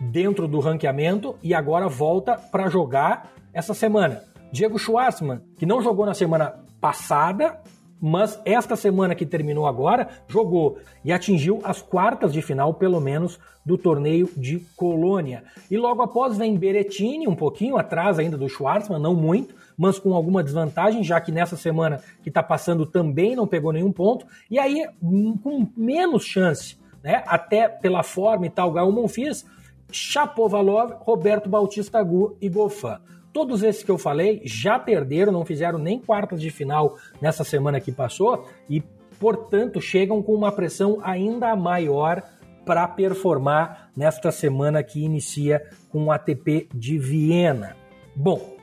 dentro 0.01 0.47
do 0.47 0.61
ranqueamento 0.61 1.37
e 1.43 1.55
agora 1.55 1.89
volta 1.89 2.37
para 2.37 2.69
jogar 2.69 3.33
essa 3.53 3.75
semana. 3.75 4.23
Diego 4.53 4.79
Schwartzman, 4.79 5.41
que 5.57 5.67
não 5.67 5.83
jogou 5.83 6.07
na 6.07 6.15
semana 6.15 6.55
passada, 6.81 7.61
mas 8.01 8.41
esta 8.45 8.77
semana 8.77 9.15
que 9.15 9.27
terminou 9.27 9.67
agora, 9.67 10.09
jogou 10.29 10.79
e 11.05 11.13
atingiu 11.13 11.61
as 11.65 11.83
quartas 11.83 12.33
de 12.33 12.41
final, 12.41 12.75
pelo 12.75 13.01
menos, 13.01 13.39
do 13.65 13.77
torneio 13.77 14.31
de 14.37 14.61
Colônia. 14.77 15.43
E 15.71 15.77
logo 15.77 16.01
após 16.01 16.37
vem 16.37 16.57
Berettini, 16.57 17.27
um 17.27 17.35
pouquinho 17.35 17.77
atrás 17.77 18.19
ainda 18.19 18.37
do 18.37 18.49
Schwartzman, 18.49 19.01
não 19.01 19.15
muito, 19.15 19.55
mas 19.77 19.99
com 19.99 20.15
alguma 20.15 20.43
desvantagem, 20.43 21.05
já 21.05 21.21
que 21.21 21.33
nessa 21.33 21.57
semana 21.57 22.01
que 22.23 22.31
está 22.31 22.43
passando 22.43 22.87
também 22.87 23.37
não 23.37 23.47
pegou 23.47 23.73
nenhum 23.73 23.93
ponto. 23.93 24.27
E 24.51 24.59
aí, 24.59 24.87
hum, 25.03 25.37
com 25.37 25.67
menos 25.77 26.25
chance, 26.25 26.79
né, 27.03 27.23
até 27.27 27.69
pela 27.69 28.03
forma 28.03 28.47
e 28.47 28.51
tal, 28.51 28.73
Gael 28.73 28.91
Monfils, 28.93 29.45
Chapovalov, 29.91 30.93
Roberto 31.01 31.49
Bautista 31.49 31.99
Agu 31.99 32.37
e 32.41 32.49
Goffin. 32.49 32.97
Todos 33.33 33.63
esses 33.63 33.83
que 33.83 33.91
eu 33.91 33.99
falei 33.99 34.41
já 34.45 34.79
perderam, 34.79 35.33
não 35.33 35.45
fizeram 35.45 35.79
nem 35.79 35.99
quartas 35.99 36.41
de 36.41 36.51
final 36.51 36.97
nessa 37.21 37.45
semana 37.45 37.81
que 37.81 37.93
passou 37.93 38.49
e, 38.69 38.83
portanto, 39.21 39.81
chegam 39.81 40.23
com 40.23 40.35
uma 40.35 40.51
pressão 40.51 40.99
ainda 41.03 41.55
maior 41.55 42.23
para 42.65 42.87
performar 42.87 43.91
nesta 43.97 44.31
semana 44.31 44.83
que 44.83 45.03
inicia 45.03 45.63
com 45.91 46.05
o 46.05 46.13
ATP 46.13 46.69
de 46.75 46.99
Viena. 46.99 47.77
Bom, 48.15 48.57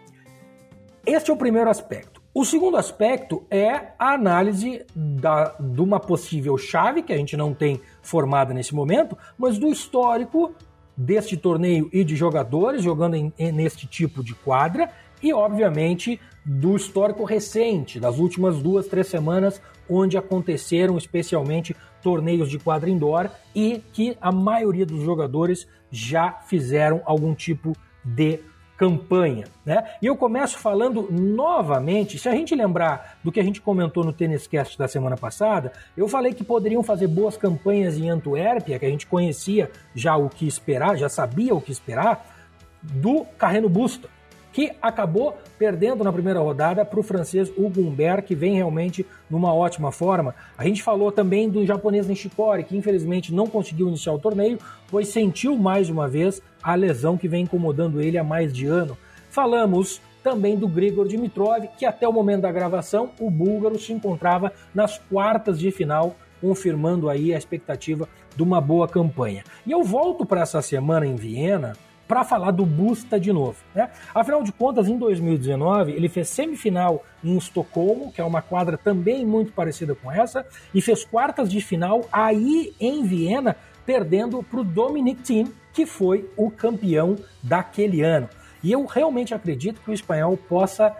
este 1.05 1.31
é 1.31 1.33
o 1.33 1.37
primeiro 1.37 1.69
aspecto. 1.69 2.21
O 2.37 2.43
segundo 2.43 2.75
aspecto 2.75 3.45
é 3.49 3.93
a 3.97 4.13
análise 4.13 4.85
da, 4.93 5.55
de 5.57 5.79
uma 5.79 6.01
possível 6.01 6.57
chave, 6.57 7.01
que 7.01 7.13
a 7.13 7.17
gente 7.17 7.37
não 7.37 7.53
tem 7.53 7.79
formada 8.01 8.53
nesse 8.53 8.75
momento, 8.75 9.17
mas 9.37 9.57
do 9.57 9.69
histórico 9.69 10.53
deste 10.97 11.35
torneio 11.35 11.89
e 11.91 12.03
de 12.03 12.15
jogadores 12.15 12.83
jogando 12.83 13.15
em, 13.15 13.33
neste 13.51 13.87
tipo 13.87 14.23
de 14.23 14.33
quadra 14.33 14.91
e, 15.21 15.33
obviamente, 15.33 16.19
do 16.45 16.75
histórico 16.75 17.23
recente, 17.23 17.99
das 17.99 18.19
últimas 18.19 18.61
duas, 18.61 18.87
três 18.87 19.07
semanas, 19.07 19.61
onde 19.89 20.17
aconteceram 20.17 20.97
especialmente 20.97 21.75
torneios 22.01 22.49
de 22.49 22.59
quadra 22.59 22.89
indoor 22.89 23.29
e 23.53 23.81
que 23.91 24.17
a 24.21 24.31
maioria 24.31 24.85
dos 24.85 25.03
jogadores 25.03 25.67
já 25.91 26.31
fizeram 26.31 27.01
algum 27.05 27.33
tipo 27.33 27.75
de 28.03 28.39
campanha, 28.77 29.45
né? 29.65 29.83
E 30.01 30.05
eu 30.05 30.17
começo 30.17 30.57
falando 30.57 31.07
novamente, 31.09 32.17
se 32.17 32.27
a 32.27 32.33
gente 32.33 32.53
lembrar 32.53 33.17
do 33.23 33.31
que 33.31 33.39
a 33.39 33.43
gente 33.43 33.61
comentou 33.61 34.03
no 34.03 34.11
Tênis 34.11 34.47
Cast 34.47 34.77
da 34.77 34.87
semana 34.87 35.15
passada, 35.15 35.71
eu 35.95 36.07
falei 36.07 36.33
que 36.33 36.43
poderiam 36.43 36.83
fazer 36.83 37.07
boas 37.07 37.37
campanhas 37.37 37.97
em 37.97 38.09
Antuérpia, 38.09 38.77
que 38.77 38.85
a 38.85 38.89
gente 38.89 39.07
conhecia 39.07 39.71
já 39.93 40.15
o 40.17 40.29
que 40.29 40.45
esperar, 40.45 40.97
já 40.97 41.07
sabia 41.07 41.55
o 41.55 41.61
que 41.61 41.71
esperar, 41.71 42.33
do 42.81 43.25
Carreno 43.37 43.69
Busta 43.69 44.14
que 44.55 44.71
acabou 44.81 45.37
perdendo 45.59 46.01
na 46.01 46.13
primeira 46.13 46.39
rodada 46.39 46.85
para 46.85 46.97
o 46.97 47.03
francês 47.03 47.51
Hugo 47.57 47.81
Humbert, 47.81 48.23
que 48.23 48.33
vem 48.33 48.55
realmente 48.55 49.05
numa 49.29 49.53
ótima 49.53 49.91
forma. 49.91 50.33
A 50.57 50.63
gente 50.63 50.81
falou 50.81 51.11
também 51.11 51.49
do 51.49 51.65
japonês 51.65 52.07
Nishikori, 52.07 52.63
que 52.63 52.77
infelizmente 52.77 53.33
não 53.33 53.47
conseguiu 53.47 53.89
iniciar 53.89 54.13
o 54.13 54.17
torneio, 54.17 54.57
pois 54.89 55.09
sentiu 55.09 55.57
mais 55.57 55.89
uma 55.89 56.07
vez 56.07 56.41
a 56.63 56.73
lesão 56.73 57.17
que 57.17 57.27
vem 57.27 57.43
incomodando 57.43 58.01
ele 58.01 58.17
há 58.17 58.23
mais 58.23 58.53
de 58.53 58.65
ano. 58.65 58.97
Falamos 59.29 60.01
também 60.23 60.55
do 60.55 60.69
Grigor 60.69 61.05
Dimitrov, 61.05 61.67
que 61.77 61.85
até 61.85 62.07
o 62.07 62.13
momento 62.13 62.43
da 62.43 62.51
gravação 62.51 63.09
o 63.19 63.29
búlgaro 63.29 63.77
se 63.77 63.91
encontrava 63.91 64.53
nas 64.73 64.97
quartas 64.97 65.59
de 65.59 65.69
final, 65.69 66.15
confirmando 66.39 67.09
aí 67.09 67.33
a 67.33 67.37
expectativa 67.37 68.07
de 68.33 68.41
uma 68.41 68.61
boa 68.61 68.87
campanha. 68.87 69.43
E 69.67 69.71
eu 69.73 69.83
volto 69.83 70.25
para 70.25 70.43
essa 70.43 70.61
semana 70.61 71.05
em 71.05 71.15
Viena 71.15 71.73
para 72.07 72.23
falar 72.23 72.51
do 72.51 72.65
Busta 72.65 73.19
de 73.19 73.31
novo. 73.31 73.57
Né? 73.73 73.89
Afinal 74.13 74.43
de 74.43 74.51
contas, 74.51 74.87
em 74.87 74.97
2019, 74.97 75.91
ele 75.91 76.09
fez 76.09 76.29
semifinal 76.29 77.03
em 77.23 77.37
Estocolmo, 77.37 78.11
que 78.11 78.21
é 78.21 78.23
uma 78.23 78.41
quadra 78.41 78.77
também 78.77 79.25
muito 79.25 79.51
parecida 79.51 79.95
com 79.95 80.11
essa, 80.11 80.45
e 80.73 80.81
fez 80.81 81.03
quartas 81.03 81.49
de 81.49 81.61
final 81.61 82.05
aí 82.11 82.73
em 82.79 83.03
Viena, 83.03 83.55
perdendo 83.85 84.41
para 84.43 84.59
o 84.59 84.63
Dominic 84.63 85.21
Thiem, 85.21 85.51
que 85.73 85.85
foi 85.85 86.29
o 86.37 86.49
campeão 86.49 87.15
daquele 87.43 88.01
ano. 88.01 88.29
E 88.63 88.71
eu 88.71 88.85
realmente 88.85 89.33
acredito 89.33 89.81
que 89.81 89.91
o 89.91 89.93
espanhol 89.93 90.35
possa 90.37 90.95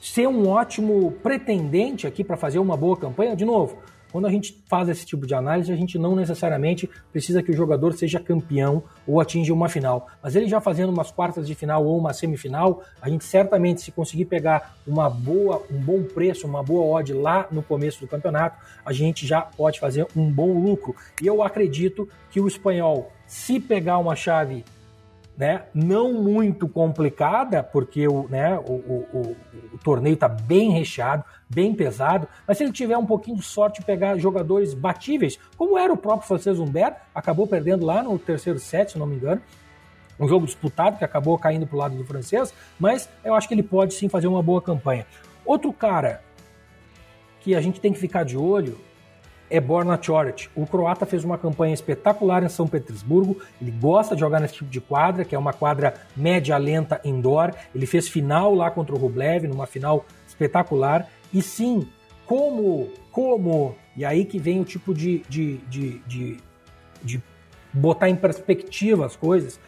ser 0.00 0.28
um 0.28 0.48
ótimo 0.48 1.12
pretendente 1.22 2.06
aqui 2.06 2.22
para 2.22 2.36
fazer 2.36 2.58
uma 2.58 2.76
boa 2.76 2.96
campanha. 2.96 3.34
De 3.34 3.44
novo, 3.44 3.78
quando 4.10 4.26
a 4.26 4.30
gente 4.30 4.62
faz 4.66 4.88
esse 4.88 5.04
tipo 5.04 5.26
de 5.26 5.34
análise, 5.34 5.72
a 5.72 5.76
gente 5.76 5.98
não 5.98 6.14
necessariamente 6.14 6.88
precisa 7.12 7.42
que 7.42 7.50
o 7.50 7.56
jogador 7.56 7.92
seja 7.92 8.18
campeão 8.18 8.82
ou 9.06 9.20
atinja 9.20 9.52
uma 9.52 9.68
final. 9.68 10.08
Mas 10.22 10.34
ele 10.34 10.48
já 10.48 10.60
fazendo 10.60 10.90
umas 10.90 11.10
quartas 11.10 11.46
de 11.46 11.54
final 11.54 11.84
ou 11.84 11.98
uma 11.98 12.12
semifinal, 12.12 12.82
a 13.00 13.08
gente 13.08 13.24
certamente, 13.24 13.80
se 13.80 13.92
conseguir 13.92 14.24
pegar 14.24 14.76
uma 14.86 15.08
boa, 15.10 15.62
um 15.70 15.78
bom 15.78 16.02
preço, 16.02 16.46
uma 16.46 16.62
boa 16.62 16.98
odd 16.98 17.12
lá 17.12 17.46
no 17.50 17.62
começo 17.62 18.00
do 18.00 18.08
campeonato, 18.08 18.58
a 18.84 18.92
gente 18.92 19.26
já 19.26 19.40
pode 19.42 19.80
fazer 19.80 20.06
um 20.16 20.30
bom 20.30 20.52
lucro. 20.52 20.94
E 21.22 21.26
eu 21.26 21.42
acredito 21.42 22.08
que 22.30 22.40
o 22.40 22.48
espanhol, 22.48 23.12
se 23.26 23.60
pegar 23.60 23.98
uma 23.98 24.16
chave 24.16 24.64
né, 25.38 25.66
não 25.72 26.12
muito 26.12 26.68
complicada, 26.68 27.62
porque 27.62 28.08
o, 28.08 28.26
né, 28.28 28.58
o, 28.58 28.72
o, 28.72 29.36
o 29.72 29.78
torneio 29.78 30.14
está 30.14 30.28
bem 30.28 30.72
recheado, 30.72 31.24
bem 31.48 31.72
pesado, 31.72 32.26
mas 32.44 32.58
se 32.58 32.64
ele 32.64 32.72
tiver 32.72 32.98
um 32.98 33.06
pouquinho 33.06 33.36
de 33.36 33.44
sorte 33.44 33.80
pegar 33.84 34.18
jogadores 34.18 34.74
batíveis, 34.74 35.38
como 35.56 35.78
era 35.78 35.92
o 35.92 35.96
próprio 35.96 36.26
francês 36.26 36.58
Humbert, 36.58 36.96
acabou 37.14 37.46
perdendo 37.46 37.86
lá 37.86 38.02
no 38.02 38.18
terceiro 38.18 38.58
set, 38.58 38.90
se 38.90 38.98
não 38.98 39.06
me 39.06 39.14
engano, 39.14 39.40
um 40.18 40.26
jogo 40.26 40.44
disputado 40.44 40.98
que 40.98 41.04
acabou 41.04 41.38
caindo 41.38 41.68
para 41.68 41.76
o 41.76 41.78
lado 41.78 41.96
do 41.96 42.04
francês, 42.04 42.52
mas 42.76 43.08
eu 43.24 43.32
acho 43.32 43.46
que 43.46 43.54
ele 43.54 43.62
pode 43.62 43.94
sim 43.94 44.08
fazer 44.08 44.26
uma 44.26 44.42
boa 44.42 44.60
campanha. 44.60 45.06
Outro 45.46 45.72
cara 45.72 46.20
que 47.38 47.54
a 47.54 47.60
gente 47.60 47.80
tem 47.80 47.92
que 47.92 47.98
ficar 48.00 48.24
de 48.24 48.36
olho 48.36 48.76
é 49.50 49.60
Borna 49.60 49.98
Choric. 50.00 50.48
O 50.54 50.66
croata 50.66 51.06
fez 51.06 51.24
uma 51.24 51.38
campanha 51.38 51.74
espetacular 51.74 52.42
em 52.42 52.48
São 52.48 52.66
Petersburgo. 52.66 53.38
Ele 53.60 53.70
gosta 53.70 54.14
de 54.14 54.20
jogar 54.20 54.40
nesse 54.40 54.54
tipo 54.54 54.70
de 54.70 54.80
quadra, 54.80 55.24
que 55.24 55.34
é 55.34 55.38
uma 55.38 55.52
quadra 55.52 55.94
média 56.16 56.56
lenta 56.56 57.00
indoor. 57.04 57.52
Ele 57.74 57.86
fez 57.86 58.08
final 58.08 58.54
lá 58.54 58.70
contra 58.70 58.94
o 58.94 58.98
Rublev, 58.98 59.46
numa 59.46 59.66
final 59.66 60.04
espetacular. 60.26 61.08
E 61.32 61.42
sim, 61.42 61.88
como, 62.26 62.88
como, 63.10 63.74
e 63.96 64.04
aí 64.04 64.24
que 64.24 64.38
vem 64.38 64.60
o 64.60 64.64
tipo 64.64 64.92
de, 64.92 65.22
de, 65.28 65.56
de, 65.68 65.98
de, 66.00 66.36
de 67.02 67.22
botar 67.72 68.08
em 68.08 68.16
perspectiva 68.16 69.06
as 69.06 69.16
coisas, 69.16 69.58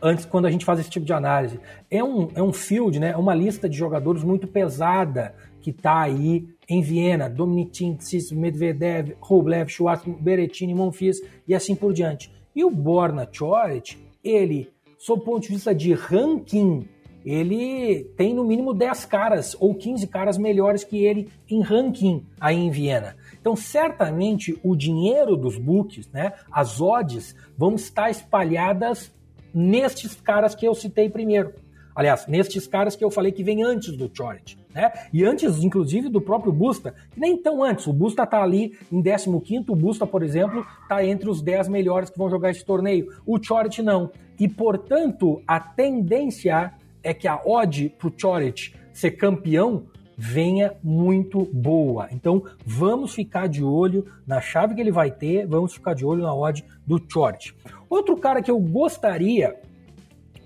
antes 0.00 0.24
quando 0.24 0.46
a 0.46 0.50
gente 0.50 0.64
faz 0.64 0.78
esse 0.78 0.90
tipo 0.90 1.04
de 1.04 1.12
análise. 1.12 1.58
É 1.90 2.02
um, 2.02 2.28
é 2.34 2.42
um 2.42 2.52
field, 2.52 2.98
né? 3.00 3.10
É 3.10 3.16
uma 3.16 3.34
lista 3.34 3.68
de 3.68 3.76
jogadores 3.76 4.22
muito 4.22 4.46
pesada 4.46 5.34
que 5.60 5.70
está 5.70 6.00
aí 6.00 6.48
em 6.68 6.82
Viena, 6.82 7.28
Dominic 7.28 7.70
Tsitsipas, 7.70 8.32
Medvedev, 8.32 9.16
Rublev, 9.20 9.70
Schwartzman, 9.70 10.16
Berrettini, 10.20 10.74
Monfils 10.74 11.20
e 11.46 11.54
assim 11.54 11.74
por 11.74 11.92
diante. 11.92 12.30
E 12.54 12.64
o 12.64 12.70
Borna 12.70 13.28
Choric, 13.30 13.96
ele, 14.24 14.70
sob 14.98 15.22
o 15.22 15.24
ponto 15.24 15.42
de 15.42 15.48
vista 15.48 15.74
de 15.74 15.92
ranking, 15.92 16.88
ele 17.24 18.04
tem 18.16 18.32
no 18.32 18.44
mínimo 18.44 18.72
10 18.72 19.04
caras 19.06 19.56
ou 19.58 19.74
15 19.74 20.06
caras 20.06 20.38
melhores 20.38 20.84
que 20.84 21.04
ele 21.04 21.28
em 21.50 21.60
ranking 21.60 22.24
aí 22.40 22.56
em 22.56 22.70
Viena. 22.70 23.16
Então, 23.40 23.56
certamente 23.56 24.58
o 24.62 24.76
dinheiro 24.76 25.36
dos 25.36 25.58
books, 25.58 26.08
né, 26.12 26.32
as 26.50 26.80
odds, 26.80 27.34
vão 27.58 27.74
estar 27.74 28.10
espalhadas 28.10 29.12
nestes 29.52 30.14
caras 30.14 30.54
que 30.54 30.66
eu 30.66 30.74
citei 30.74 31.08
primeiro. 31.08 31.52
Aliás, 31.94 32.26
nestes 32.26 32.66
caras 32.66 32.94
que 32.94 33.04
eu 33.04 33.10
falei 33.10 33.32
que 33.32 33.42
vem 33.42 33.62
antes 33.62 33.96
do 33.96 34.10
Choric, 34.14 34.56
né? 34.76 34.92
E 35.10 35.24
antes, 35.24 35.64
inclusive, 35.64 36.10
do 36.10 36.20
próprio 36.20 36.52
Busta, 36.52 36.94
que 37.10 37.18
nem 37.18 37.34
tão 37.34 37.64
antes. 37.64 37.86
O 37.86 37.94
Busta 37.94 38.24
está 38.24 38.42
ali 38.42 38.78
em 38.92 39.02
15 39.02 39.30
o 39.70 39.74
Busta, 39.74 40.06
por 40.06 40.22
exemplo, 40.22 40.66
está 40.82 41.02
entre 41.02 41.30
os 41.30 41.40
10 41.40 41.68
melhores 41.68 42.10
que 42.10 42.18
vão 42.18 42.28
jogar 42.28 42.50
esse 42.50 42.62
torneio. 42.62 43.08
O 43.24 43.42
Choric 43.42 43.80
não. 43.82 44.10
E, 44.38 44.46
portanto, 44.46 45.42
a 45.48 45.58
tendência 45.58 46.74
é 47.02 47.14
que 47.14 47.26
a 47.26 47.40
odd 47.42 47.88
para 47.98 48.08
o 48.08 48.52
ser 48.92 49.12
campeão 49.12 49.84
venha 50.14 50.74
muito 50.82 51.48
boa. 51.50 52.08
Então, 52.12 52.42
vamos 52.64 53.14
ficar 53.14 53.46
de 53.48 53.64
olho 53.64 54.06
na 54.26 54.42
chave 54.42 54.74
que 54.74 54.80
ele 54.82 54.92
vai 54.92 55.10
ter, 55.10 55.46
vamos 55.46 55.72
ficar 55.72 55.94
de 55.94 56.04
olho 56.04 56.22
na 56.22 56.34
odd 56.34 56.62
do 56.86 57.02
Choric. 57.10 57.54
Outro 57.88 58.14
cara 58.18 58.42
que 58.42 58.50
eu 58.50 58.58
gostaria 58.58 59.58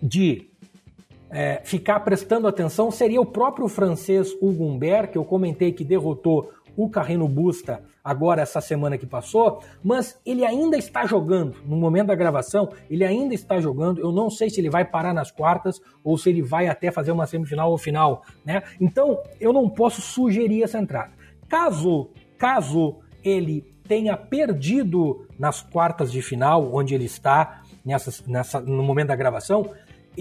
de 0.01 0.50
é, 1.31 1.61
ficar 1.65 2.01
prestando 2.01 2.49
atenção 2.49 2.91
seria 2.91 3.21
o 3.21 3.27
próprio 3.27 3.69
francês 3.69 4.33
Hugo 4.41 4.65
Humbert, 4.65 5.11
que 5.11 5.19
eu 5.19 5.25
comentei 5.25 5.73
que 5.73 5.85
derrotou 5.85 6.51
o 6.77 6.89
Carreno 6.89 7.29
Busta 7.29 7.83
agora 8.03 8.43
essa 8.43 8.61
semana 8.61 8.97
que 8.97 9.07
passou, 9.07 9.63
mas 9.83 10.19
ele 10.25 10.45
ainda 10.45 10.77
está 10.77 11.07
jogando. 11.07 11.57
No 11.65 11.77
momento 11.77 12.09
da 12.09 12.15
gravação, 12.15 12.71
ele 12.89 13.05
ainda 13.05 13.35
está 13.35 13.61
jogando. 13.61 14.01
Eu 14.01 14.11
não 14.11 14.31
sei 14.31 14.49
se 14.49 14.61
ele 14.61 14.71
vai 14.71 14.85
parar 14.85 15.13
nas 15.13 15.31
quartas 15.31 15.81
ou 16.03 16.17
se 16.17 16.31
ele 16.31 16.43
vai 16.43 16.69
até 16.69 16.91
fazer 16.91 17.13
uma 17.13 17.27
semifinal 17.27 17.71
ou 17.71 17.79
final, 17.79 18.25
né? 18.45 18.63
Então, 18.81 19.21
eu 19.39 19.53
não 19.53 19.69
posso 19.69 20.01
sugerir 20.01 20.63
essa 20.63 20.79
entrada. 20.79 21.13
Caso, 21.49 22.11
caso 22.39 22.97
ele 23.23 23.63
tenha 23.87 24.17
perdido 24.17 25.27
nas 25.39 25.61
quartas 25.61 26.11
de 26.11 26.23
final, 26.23 26.73
onde 26.73 26.95
ele 26.95 27.05
está 27.05 27.63
nessa, 27.85 28.25
nessa, 28.27 28.61
no 28.61 28.83
momento 28.83 29.09
da 29.09 29.17
gravação, 29.17 29.71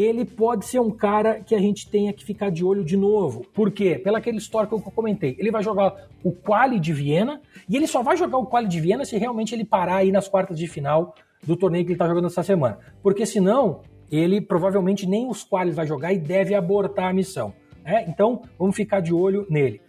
ele 0.02 0.26
pode 0.26 0.66
ser 0.66 0.80
um 0.80 0.92
cara 0.92 1.40
que 1.40 1.54
a 1.54 1.60
gente 1.60 1.90
tenha 1.90 2.14
que 2.14 2.24
ficar 2.24 2.50
de 2.50 2.64
olho 2.64 2.84
de 2.84 2.96
novo. 2.96 3.46
Por 3.54 3.72
quê? 3.72 4.00
Pelo 4.00 4.18
aquele 4.18 4.38
histórico 4.38 4.80
que 4.82 4.88
eu 4.88 4.92
comentei. 4.92 5.36
Ele 5.40 5.52
vai 5.52 5.64
jogar 5.64 6.08
o 6.24 6.32
quali 6.32 6.80
de 6.80 6.94
Viena 6.94 7.42
e 7.68 7.76
ele 7.76 7.88
só 7.88 8.02
vai 8.02 8.16
jogar 8.16 8.38
o 8.38 8.46
quali 8.46 8.68
de 8.68 8.80
Viena 8.80 9.06
se 9.06 9.18
realmente 9.18 9.54
ele 9.54 9.66
parar 9.66 9.98
aí 9.98 10.12
nas 10.12 10.28
quartas 10.28 10.58
de 10.58 10.68
final 10.68 11.16
do 11.44 11.56
torneio 11.56 11.84
que 11.84 11.92
ele 11.92 11.96
está 11.96 12.08
jogando 12.08 12.28
essa 12.28 12.44
semana. 12.44 12.78
Porque 13.02 13.26
senão, 13.26 13.82
ele 14.12 14.42
provavelmente 14.42 15.06
nem 15.06 15.30
os 15.30 15.44
qualis 15.44 15.76
vai 15.76 15.88
jogar 15.88 16.14
e 16.14 16.18
deve 16.18 16.54
abortar 16.56 17.10
a 17.10 17.14
missão. 17.14 17.54
Né? 17.84 18.06
Então, 18.08 18.42
vamos 18.58 18.76
ficar 18.76 19.00
de 19.00 19.14
olho 19.14 19.46
nele. 19.50 19.82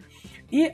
E 0.51 0.71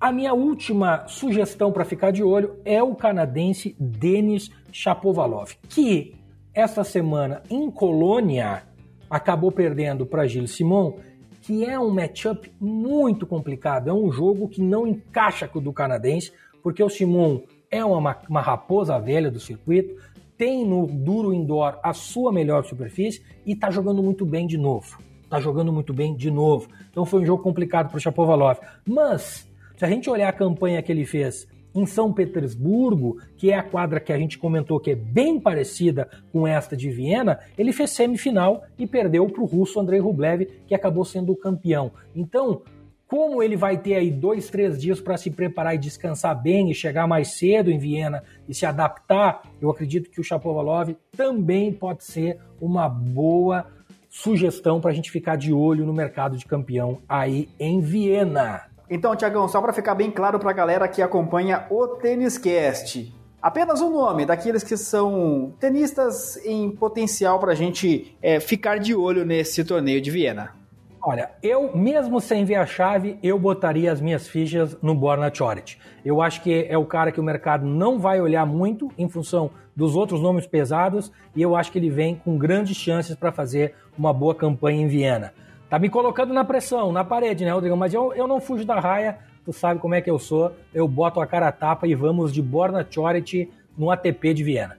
a 0.00 0.12
minha 0.12 0.34
última 0.34 1.06
sugestão 1.08 1.72
para 1.72 1.84
ficar 1.84 2.10
de 2.10 2.22
olho 2.22 2.56
é 2.64 2.82
o 2.82 2.94
canadense 2.94 3.74
Denis 3.78 4.50
Shapovalov, 4.70 5.54
que 5.68 6.14
essa 6.56 6.82
semana 6.82 7.42
em 7.50 7.70
Colônia 7.70 8.62
acabou 9.10 9.52
perdendo 9.52 10.06
para 10.06 10.26
Gilles 10.26 10.52
Simon, 10.52 10.94
que 11.42 11.66
é 11.66 11.78
um 11.78 11.90
matchup 11.90 12.50
muito 12.58 13.26
complicado. 13.26 13.90
É 13.90 13.92
um 13.92 14.10
jogo 14.10 14.48
que 14.48 14.62
não 14.62 14.86
encaixa 14.86 15.46
com 15.46 15.58
o 15.58 15.62
do 15.62 15.70
canadense, 15.70 16.32
porque 16.62 16.82
o 16.82 16.88
Simon 16.88 17.42
é 17.70 17.84
uma, 17.84 18.16
uma 18.26 18.40
raposa 18.40 18.98
velha 18.98 19.30
do 19.30 19.38
circuito, 19.38 20.02
tem 20.38 20.66
no 20.66 20.86
duro 20.86 21.32
indoor 21.32 21.78
a 21.82 21.92
sua 21.92 22.32
melhor 22.32 22.64
superfície 22.64 23.22
e 23.44 23.52
está 23.52 23.70
jogando 23.70 24.02
muito 24.02 24.24
bem 24.24 24.46
de 24.46 24.56
novo. 24.56 24.98
Está 25.24 25.38
jogando 25.38 25.70
muito 25.70 25.92
bem 25.92 26.16
de 26.16 26.30
novo. 26.30 26.68
Então 26.90 27.04
foi 27.04 27.20
um 27.20 27.26
jogo 27.26 27.42
complicado 27.42 27.90
para 27.90 27.98
o 27.98 28.00
Chapovalov. 28.00 28.58
Mas, 28.86 29.46
se 29.76 29.84
a 29.84 29.88
gente 29.88 30.08
olhar 30.08 30.30
a 30.30 30.32
campanha 30.32 30.82
que 30.82 30.90
ele 30.90 31.04
fez 31.04 31.46
em 31.76 31.86
São 31.86 32.12
Petersburgo, 32.12 33.18
que 33.36 33.50
é 33.50 33.58
a 33.58 33.62
quadra 33.62 34.00
que 34.00 34.12
a 34.12 34.18
gente 34.18 34.38
comentou 34.38 34.80
que 34.80 34.90
é 34.90 34.94
bem 34.94 35.38
parecida 35.38 36.08
com 36.32 36.46
esta 36.46 36.76
de 36.76 36.90
Viena, 36.90 37.38
ele 37.56 37.72
fez 37.72 37.90
semifinal 37.90 38.64
e 38.78 38.86
perdeu 38.86 39.26
para 39.28 39.42
o 39.42 39.46
russo 39.46 39.78
Andrei 39.78 40.00
Rublev, 40.00 40.46
que 40.66 40.74
acabou 40.74 41.04
sendo 41.04 41.32
o 41.32 41.36
campeão. 41.36 41.92
Então, 42.14 42.62
como 43.06 43.40
ele 43.40 43.56
vai 43.56 43.78
ter 43.78 43.94
aí 43.94 44.10
dois, 44.10 44.50
três 44.50 44.80
dias 44.80 45.00
para 45.00 45.16
se 45.16 45.30
preparar 45.30 45.74
e 45.74 45.78
descansar 45.78 46.40
bem 46.40 46.70
e 46.70 46.74
chegar 46.74 47.06
mais 47.06 47.38
cedo 47.38 47.70
em 47.70 47.78
Viena 47.78 48.22
e 48.48 48.54
se 48.54 48.66
adaptar, 48.66 49.42
eu 49.60 49.70
acredito 49.70 50.10
que 50.10 50.20
o 50.20 50.24
Chapovalov 50.24 50.96
também 51.16 51.72
pode 51.72 52.04
ser 52.04 52.38
uma 52.60 52.88
boa 52.88 53.66
sugestão 54.10 54.80
para 54.80 54.90
a 54.90 54.94
gente 54.94 55.10
ficar 55.10 55.36
de 55.36 55.52
olho 55.52 55.86
no 55.86 55.92
mercado 55.92 56.36
de 56.36 56.46
campeão 56.46 56.98
aí 57.08 57.48
em 57.60 57.80
Viena. 57.80 58.75
Então, 58.88 59.16
Tiagão, 59.16 59.48
só 59.48 59.60
para 59.60 59.72
ficar 59.72 59.94
bem 59.94 60.10
claro 60.10 60.38
para 60.38 60.50
a 60.50 60.54
galera 60.54 60.86
que 60.86 61.02
acompanha 61.02 61.66
o 61.70 61.88
Tênis 61.88 62.38
Cast, 62.38 63.12
apenas 63.42 63.80
o 63.80 63.90
nome 63.90 64.24
daqueles 64.24 64.62
que 64.62 64.76
são 64.76 65.52
tenistas 65.58 66.36
em 66.44 66.70
potencial 66.70 67.40
para 67.40 67.52
a 67.52 67.54
gente 67.54 68.16
é, 68.22 68.38
ficar 68.38 68.78
de 68.78 68.94
olho 68.94 69.24
nesse 69.24 69.64
torneio 69.64 70.00
de 70.00 70.10
Viena. 70.10 70.54
Olha, 71.02 71.30
eu, 71.42 71.76
mesmo 71.76 72.20
sem 72.20 72.44
ver 72.44 72.56
a 72.56 72.66
chave, 72.66 73.18
eu 73.22 73.38
botaria 73.38 73.92
as 73.92 74.00
minhas 74.00 74.26
fichas 74.26 74.76
no 74.82 74.94
Borna 74.94 75.32
Choric. 75.32 75.76
Eu 76.04 76.20
acho 76.20 76.42
que 76.42 76.66
é 76.68 76.76
o 76.76 76.84
cara 76.84 77.12
que 77.12 77.20
o 77.20 77.24
mercado 77.24 77.64
não 77.64 77.98
vai 77.98 78.20
olhar 78.20 78.44
muito 78.44 78.90
em 78.98 79.08
função 79.08 79.50
dos 79.74 79.94
outros 79.94 80.20
nomes 80.20 80.46
pesados 80.46 81.12
e 81.34 81.42
eu 81.42 81.54
acho 81.54 81.70
que 81.70 81.78
ele 81.78 81.90
vem 81.90 82.16
com 82.16 82.36
grandes 82.38 82.76
chances 82.76 83.14
para 83.14 83.30
fazer 83.30 83.74
uma 83.96 84.12
boa 84.12 84.34
campanha 84.34 84.82
em 84.82 84.88
Viena. 84.88 85.32
Tá 85.76 85.80
me 85.80 85.90
colocando 85.90 86.32
na 86.32 86.42
pressão, 86.42 86.90
na 86.90 87.04
parede, 87.04 87.44
né, 87.44 87.52
Rodrigo? 87.52 87.76
Mas 87.76 87.92
eu, 87.92 88.10
eu 88.14 88.26
não 88.26 88.40
fujo 88.40 88.64
da 88.64 88.80
raia, 88.80 89.18
tu 89.44 89.52
sabe 89.52 89.78
como 89.78 89.94
é 89.94 90.00
que 90.00 90.08
eu 90.10 90.18
sou. 90.18 90.50
Eu 90.72 90.88
boto 90.88 91.20
a 91.20 91.26
cara 91.26 91.48
a 91.48 91.52
tapa 91.52 91.86
e 91.86 91.94
vamos 91.94 92.32
de 92.32 92.40
Borna 92.40 92.82
Choric 92.90 93.52
no 93.76 93.90
ATP 93.90 94.32
de 94.32 94.42
Viena. 94.42 94.78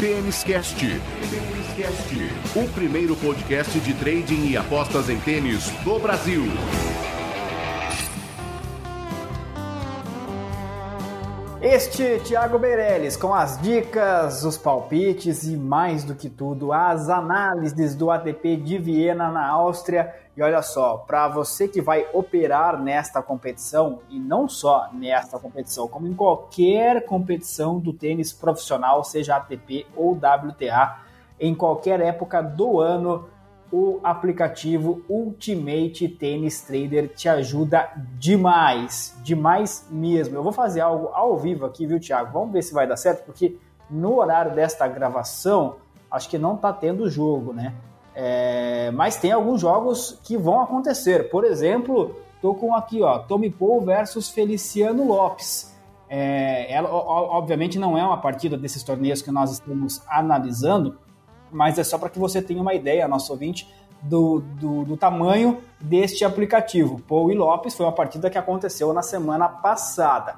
Tênis 0.00 0.42
Cast. 0.44 0.86
O 2.56 2.72
primeiro 2.72 3.14
podcast 3.16 3.78
de 3.80 3.92
trading 3.92 4.48
e 4.48 4.56
apostas 4.56 5.10
em 5.10 5.20
tênis 5.20 5.68
do 5.84 5.98
Brasil. 5.98 6.44
Este 11.62 12.18
Thiago 12.20 12.58
Meirelles 12.58 13.18
com 13.18 13.34
as 13.34 13.60
dicas, 13.60 14.44
os 14.44 14.56
palpites 14.56 15.42
e 15.42 15.58
mais 15.58 16.02
do 16.02 16.14
que 16.14 16.30
tudo, 16.30 16.72
as 16.72 17.10
análises 17.10 17.94
do 17.94 18.10
ATP 18.10 18.56
de 18.56 18.78
Viena 18.78 19.30
na 19.30 19.46
Áustria. 19.46 20.10
E 20.34 20.42
olha 20.42 20.62
só, 20.62 20.96
para 20.96 21.28
você 21.28 21.68
que 21.68 21.82
vai 21.82 22.06
operar 22.14 22.82
nesta 22.82 23.20
competição, 23.20 24.00
e 24.08 24.18
não 24.18 24.48
só 24.48 24.88
nesta 24.94 25.38
competição, 25.38 25.86
como 25.86 26.08
em 26.08 26.14
qualquer 26.14 27.04
competição 27.04 27.78
do 27.78 27.92
tênis 27.92 28.32
profissional, 28.32 29.04
seja 29.04 29.36
ATP 29.36 29.86
ou 29.94 30.12
WTA, 30.12 30.96
em 31.38 31.54
qualquer 31.54 32.00
época 32.00 32.42
do 32.42 32.80
ano, 32.80 33.28
o 33.72 34.00
aplicativo 34.02 35.02
Ultimate 35.08 36.08
Tennis 36.08 36.60
Trader 36.62 37.08
te 37.08 37.28
ajuda 37.28 37.88
demais, 38.18 39.16
demais 39.22 39.86
mesmo. 39.90 40.36
Eu 40.36 40.42
vou 40.42 40.52
fazer 40.52 40.80
algo 40.80 41.08
ao 41.12 41.36
vivo 41.38 41.64
aqui, 41.64 41.86
viu, 41.86 42.00
Thiago? 42.00 42.32
Vamos 42.32 42.52
ver 42.52 42.62
se 42.62 42.74
vai 42.74 42.86
dar 42.86 42.96
certo, 42.96 43.24
porque 43.24 43.56
no 43.88 44.18
horário 44.18 44.54
desta 44.54 44.86
gravação, 44.88 45.76
acho 46.10 46.28
que 46.28 46.38
não 46.38 46.56
tá 46.56 46.72
tendo 46.72 47.08
jogo, 47.08 47.52
né? 47.52 47.74
É, 48.14 48.90
mas 48.90 49.16
tem 49.16 49.30
alguns 49.30 49.60
jogos 49.60 50.18
que 50.24 50.36
vão 50.36 50.60
acontecer. 50.60 51.30
Por 51.30 51.44
exemplo, 51.44 52.16
tô 52.42 52.54
com 52.54 52.74
aqui, 52.74 53.02
ó, 53.02 53.20
Tommy 53.20 53.50
Paul 53.50 53.82
versus 53.82 54.28
Feliciano 54.28 55.06
Lopes. 55.06 55.72
É, 56.08 56.72
ela, 56.72 56.92
obviamente, 56.92 57.78
não 57.78 57.96
é 57.96 58.02
uma 58.04 58.20
partida 58.20 58.56
desses 58.56 58.82
torneios 58.82 59.22
que 59.22 59.30
nós 59.30 59.52
estamos 59.52 60.02
analisando, 60.08 60.98
mas 61.52 61.78
é 61.78 61.84
só 61.84 61.98
para 61.98 62.08
que 62.08 62.18
você 62.18 62.40
tenha 62.40 62.60
uma 62.60 62.74
ideia, 62.74 63.08
nosso 63.08 63.32
ouvinte, 63.32 63.68
do, 64.02 64.40
do, 64.40 64.84
do, 64.84 64.96
tamanho 64.96 65.58
deste 65.80 66.24
aplicativo. 66.24 67.00
Paul 67.06 67.30
e 67.30 67.34
Lopes 67.34 67.74
foi 67.74 67.84
uma 67.84 67.92
partida 67.92 68.30
que 68.30 68.38
aconteceu 68.38 68.92
na 68.92 69.02
semana 69.02 69.48
passada. 69.48 70.36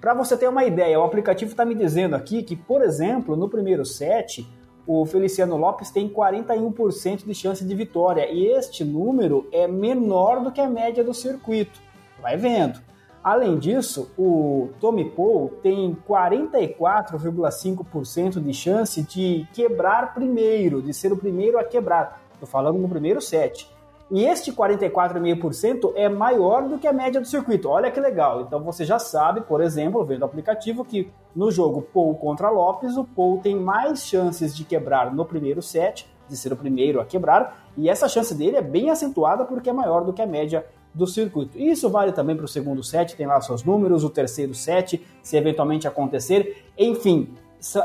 Para 0.00 0.14
você 0.14 0.36
ter 0.36 0.48
uma 0.48 0.64
ideia, 0.64 1.00
o 1.00 1.04
aplicativo 1.04 1.52
está 1.52 1.64
me 1.64 1.74
dizendo 1.74 2.14
aqui 2.16 2.42
que, 2.42 2.56
por 2.56 2.82
exemplo, 2.82 3.36
no 3.36 3.48
primeiro 3.48 3.84
set, 3.84 4.46
o 4.86 5.06
Feliciano 5.06 5.56
Lopes 5.56 5.90
tem 5.90 6.08
41% 6.08 7.24
de 7.24 7.34
chance 7.34 7.64
de 7.64 7.74
vitória 7.74 8.30
e 8.30 8.46
este 8.46 8.84
número 8.84 9.48
é 9.50 9.66
menor 9.66 10.42
do 10.42 10.52
que 10.52 10.60
a 10.60 10.68
média 10.68 11.02
do 11.02 11.14
circuito. 11.14 11.80
Vai 12.20 12.36
vendo. 12.36 12.80
Além 13.24 13.58
disso, 13.58 14.12
o 14.18 14.68
Tommy 14.78 15.08
Paul 15.08 15.48
tem 15.62 15.96
44,5% 16.06 18.38
de 18.38 18.52
chance 18.52 19.02
de 19.02 19.48
quebrar 19.54 20.12
primeiro, 20.12 20.82
de 20.82 20.92
ser 20.92 21.10
o 21.10 21.16
primeiro 21.16 21.58
a 21.58 21.64
quebrar. 21.64 22.20
Estou 22.34 22.46
falando 22.46 22.78
no 22.78 22.86
primeiro 22.86 23.22
set. 23.22 23.72
E 24.10 24.26
este 24.26 24.52
44,5% 24.52 25.94
é 25.96 26.10
maior 26.10 26.68
do 26.68 26.78
que 26.78 26.86
a 26.86 26.92
média 26.92 27.18
do 27.18 27.26
circuito. 27.26 27.70
Olha 27.70 27.90
que 27.90 27.98
legal. 27.98 28.42
Então 28.42 28.62
você 28.62 28.84
já 28.84 28.98
sabe, 28.98 29.40
por 29.40 29.62
exemplo, 29.62 30.04
vendo 30.04 30.20
o 30.20 30.26
aplicativo, 30.26 30.84
que 30.84 31.10
no 31.34 31.50
jogo 31.50 31.80
Paul 31.80 32.14
contra 32.16 32.50
Lopes, 32.50 32.98
o 32.98 33.04
Paul 33.04 33.38
tem 33.38 33.56
mais 33.56 34.06
chances 34.06 34.54
de 34.54 34.64
quebrar 34.64 35.14
no 35.14 35.24
primeiro 35.24 35.62
set, 35.62 36.06
de 36.28 36.36
ser 36.36 36.52
o 36.52 36.56
primeiro 36.56 37.00
a 37.00 37.06
quebrar, 37.06 37.70
e 37.74 37.88
essa 37.88 38.06
chance 38.06 38.34
dele 38.34 38.58
é 38.58 38.62
bem 38.62 38.90
acentuada 38.90 39.46
porque 39.46 39.70
é 39.70 39.72
maior 39.72 40.04
do 40.04 40.12
que 40.12 40.20
a 40.20 40.26
média 40.26 40.66
do 40.94 41.06
circuito. 41.06 41.58
Isso 41.58 41.90
vale 41.90 42.12
também 42.12 42.36
para 42.36 42.44
o 42.44 42.48
segundo 42.48 42.82
set, 42.82 43.16
tem 43.16 43.26
lá 43.26 43.40
seus 43.40 43.64
números, 43.64 44.04
o 44.04 44.10
terceiro 44.10 44.54
set, 44.54 45.04
se 45.22 45.36
eventualmente 45.36 45.88
acontecer. 45.88 46.64
Enfim, 46.78 47.34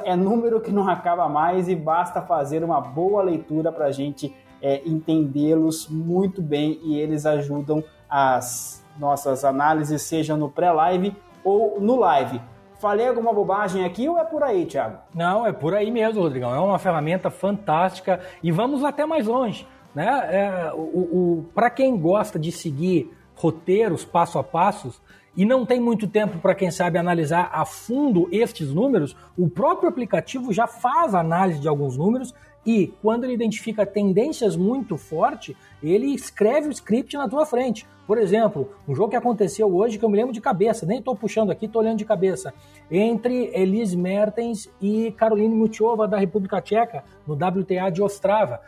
é 0.04 0.15
número 0.15 0.62
que 0.62 0.72
não 0.72 0.88
acaba 0.88 1.28
mais 1.28 1.67
e 1.67 1.76
basta 1.76 2.22
fazer 2.22 2.63
uma 2.63 2.80
boa 2.80 3.24
leitura 3.24 3.72
para 3.72 3.86
a 3.86 3.91
gente 3.91 4.36
é, 4.62 4.82
entendê-los 4.86 5.88
muito 5.89 6.41
bem 6.41 6.80
e 6.84 7.00
eles 7.00 7.26
ajudam 7.26 7.84
as 8.10 8.84
nossas 9.00 9.45
análises, 9.45 10.02
seja 10.02 10.36
no 10.36 10.50
pré-live 10.50 11.15
ou 11.43 11.80
no 11.80 11.95
live. 11.95 12.41
Falei 12.80 13.08
alguma 13.08 13.34
bobagem 13.34 13.84
aqui 13.84 14.08
ou 14.08 14.17
é 14.17 14.24
por 14.24 14.41
aí, 14.41 14.65
Thiago? 14.65 15.00
Não, 15.13 15.45
é 15.45 15.52
por 15.52 15.74
aí 15.74 15.91
mesmo, 15.91 16.22
Rodrigão. 16.22 16.56
É 16.56 16.60
uma 16.60 16.80
ferramenta 16.80 17.30
fantástica 17.30 18.22
e 18.41 18.52
vamos 18.52 18.84
até 18.84 19.06
mais 19.06 19.28
longe. 19.28 19.67
Né? 19.93 20.06
É, 20.06 20.71
o, 20.73 20.78
o 20.80 21.45
para 21.54 21.69
quem 21.69 21.97
gosta 21.97 22.38
de 22.38 22.52
seguir 22.52 23.12
roteiros 23.36 24.04
passo 24.04 24.38
a 24.38 24.43
passos 24.43 25.02
e 25.36 25.45
não 25.45 25.65
tem 25.65 25.80
muito 25.80 26.08
tempo 26.08 26.39
para 26.39 26.54
quem 26.54 26.69
sabe 26.69 26.97
analisar 26.97 27.49
a 27.54 27.65
fundo 27.65 28.28
estes 28.32 28.73
números, 28.73 29.15
o 29.38 29.49
próprio 29.49 29.89
aplicativo 29.89 30.52
já 30.52 30.67
faz 30.67 31.15
análise 31.15 31.60
de 31.60 31.67
alguns 31.67 31.95
números 31.95 32.34
e 32.65 32.93
quando 33.02 33.23
ele 33.23 33.34
identifica 33.34 33.86
tendências 33.86 34.56
muito 34.56 34.97
fortes, 34.97 35.56
ele 35.82 36.13
escreve 36.13 36.67
o 36.67 36.71
script 36.71 37.15
na 37.15 37.30
tua 37.30 37.45
frente. 37.45 37.88
Por 38.06 38.17
exemplo, 38.17 38.69
um 38.88 38.93
jogo 38.93 39.12
que 39.12 39.15
aconteceu 39.15 39.73
hoje 39.73 39.97
que 39.97 40.04
eu 40.04 40.10
me 40.10 40.17
lembro 40.17 40.34
de 40.34 40.41
cabeça, 40.41 40.86
nem 40.86 40.99
estou 40.99 41.15
puxando 41.15 41.52
aqui, 41.52 41.67
estou 41.67 41.82
olhando 41.82 41.99
de 41.99 42.06
cabeça, 42.06 42.54
entre 42.91 43.52
Elise 43.54 43.95
Mertens 43.95 44.69
e 44.82 45.12
Caroline 45.12 45.56
Mutiova 45.56 46.08
da 46.08 46.17
República 46.17 46.60
Tcheca 46.60 47.04
no 47.25 47.36
WTA 47.36 47.89
de 47.89 48.02
Ostrava. 48.02 48.60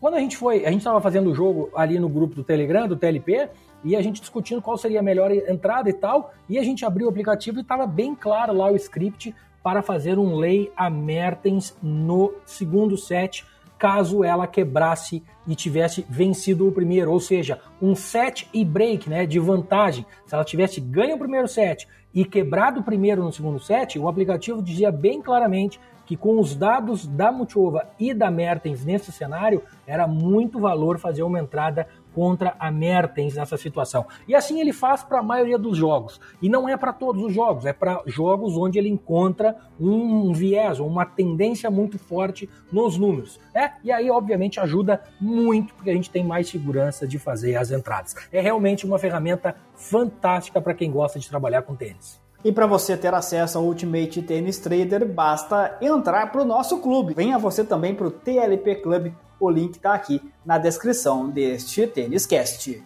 Quando 0.00 0.14
a 0.14 0.20
gente 0.20 0.36
foi, 0.36 0.66
a 0.66 0.70
gente 0.70 0.80
estava 0.80 1.00
fazendo 1.00 1.30
o 1.30 1.34
jogo 1.34 1.70
ali 1.74 1.98
no 1.98 2.08
grupo 2.08 2.34
do 2.34 2.44
Telegram, 2.44 2.86
do 2.86 2.96
TLP, 2.96 3.48
e 3.82 3.96
a 3.96 4.02
gente 4.02 4.20
discutindo 4.20 4.60
qual 4.60 4.76
seria 4.76 5.00
a 5.00 5.02
melhor 5.02 5.30
entrada 5.30 5.88
e 5.88 5.92
tal, 5.92 6.32
e 6.48 6.58
a 6.58 6.62
gente 6.62 6.84
abriu 6.84 7.06
o 7.06 7.10
aplicativo 7.10 7.58
e 7.58 7.62
estava 7.62 7.86
bem 7.86 8.14
claro 8.14 8.52
lá 8.52 8.70
o 8.70 8.76
script 8.76 9.34
para 9.62 9.82
fazer 9.82 10.18
um 10.18 10.36
lay 10.36 10.70
a 10.76 10.88
Mertens 10.90 11.76
no 11.82 12.34
segundo 12.44 12.96
set, 12.96 13.44
caso 13.78 14.24
ela 14.24 14.46
quebrasse 14.46 15.22
e 15.46 15.54
tivesse 15.54 16.04
vencido 16.08 16.66
o 16.66 16.72
primeiro, 16.72 17.12
ou 17.12 17.20
seja, 17.20 17.60
um 17.80 17.94
set 17.94 18.48
e 18.52 18.64
break, 18.64 19.08
né, 19.08 19.26
de 19.26 19.38
vantagem. 19.38 20.04
Se 20.26 20.34
ela 20.34 20.44
tivesse 20.44 20.80
ganho 20.80 21.16
o 21.16 21.18
primeiro 21.18 21.46
set 21.46 21.86
e 22.12 22.24
quebrado 22.24 22.80
o 22.80 22.84
primeiro 22.84 23.22
no 23.22 23.32
segundo 23.32 23.60
set, 23.60 23.98
o 23.98 24.08
aplicativo 24.08 24.62
dizia 24.62 24.90
bem 24.90 25.20
claramente 25.20 25.78
que 26.06 26.16
com 26.16 26.38
os 26.38 26.54
dados 26.54 27.06
da 27.06 27.32
Mutuova 27.32 27.88
e 27.98 28.14
da 28.14 28.30
Mertens 28.30 28.84
nesse 28.84 29.10
cenário, 29.10 29.62
era 29.86 30.06
muito 30.06 30.60
valor 30.60 30.98
fazer 30.98 31.24
uma 31.24 31.40
entrada 31.40 31.88
contra 32.16 32.56
a 32.58 32.70
Mertens 32.70 33.34
nessa 33.34 33.58
situação. 33.58 34.06
E 34.26 34.34
assim 34.34 34.58
ele 34.58 34.72
faz 34.72 35.04
para 35.04 35.18
a 35.18 35.22
maioria 35.22 35.58
dos 35.58 35.76
jogos. 35.76 36.18
E 36.40 36.48
não 36.48 36.66
é 36.66 36.74
para 36.74 36.90
todos 36.90 37.22
os 37.22 37.34
jogos, 37.34 37.66
é 37.66 37.74
para 37.74 38.02
jogos 38.06 38.56
onde 38.56 38.78
ele 38.78 38.88
encontra 38.88 39.54
um 39.78 40.32
viés, 40.32 40.80
uma 40.80 41.04
tendência 41.04 41.70
muito 41.70 41.98
forte 41.98 42.48
nos 42.72 42.96
números. 42.96 43.38
É, 43.54 43.72
e 43.84 43.92
aí, 43.92 44.10
obviamente, 44.10 44.58
ajuda 44.58 45.02
muito, 45.20 45.74
porque 45.74 45.90
a 45.90 45.94
gente 45.94 46.08
tem 46.08 46.24
mais 46.24 46.48
segurança 46.48 47.06
de 47.06 47.18
fazer 47.18 47.56
as 47.56 47.70
entradas. 47.70 48.14
É 48.32 48.40
realmente 48.40 48.86
uma 48.86 48.98
ferramenta 48.98 49.54
fantástica 49.74 50.58
para 50.58 50.72
quem 50.72 50.90
gosta 50.90 51.18
de 51.18 51.28
trabalhar 51.28 51.60
com 51.62 51.76
tênis. 51.76 52.25
E 52.46 52.52
para 52.52 52.64
você 52.64 52.96
ter 52.96 53.12
acesso 53.12 53.58
ao 53.58 53.64
Ultimate 53.64 54.22
Tennis 54.22 54.58
Trader, 54.60 55.04
basta 55.04 55.76
entrar 55.82 56.30
para 56.30 56.42
o 56.42 56.44
nosso 56.44 56.78
clube. 56.78 57.12
Venha 57.12 57.40
você 57.40 57.64
também 57.64 57.92
para 57.92 58.06
o 58.06 58.10
TLP 58.12 58.76
Club. 58.76 59.12
O 59.40 59.50
link 59.50 59.74
está 59.74 59.94
aqui 59.94 60.22
na 60.44 60.56
descrição 60.56 61.28
deste 61.28 61.88
Tênis 61.88 62.24
Cast. 62.24 62.80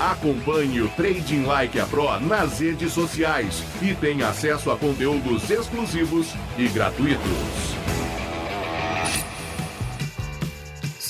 Acompanhe 0.00 0.80
o 0.80 0.88
Trading 0.92 1.44
Like 1.44 1.78
a 1.78 1.84
Pro 1.84 2.18
nas 2.20 2.58
redes 2.60 2.90
sociais 2.90 3.62
e 3.82 3.94
tenha 3.94 4.30
acesso 4.30 4.70
a 4.70 4.78
conteúdos 4.78 5.50
exclusivos 5.50 6.32
e 6.56 6.68
gratuitos. 6.68 7.79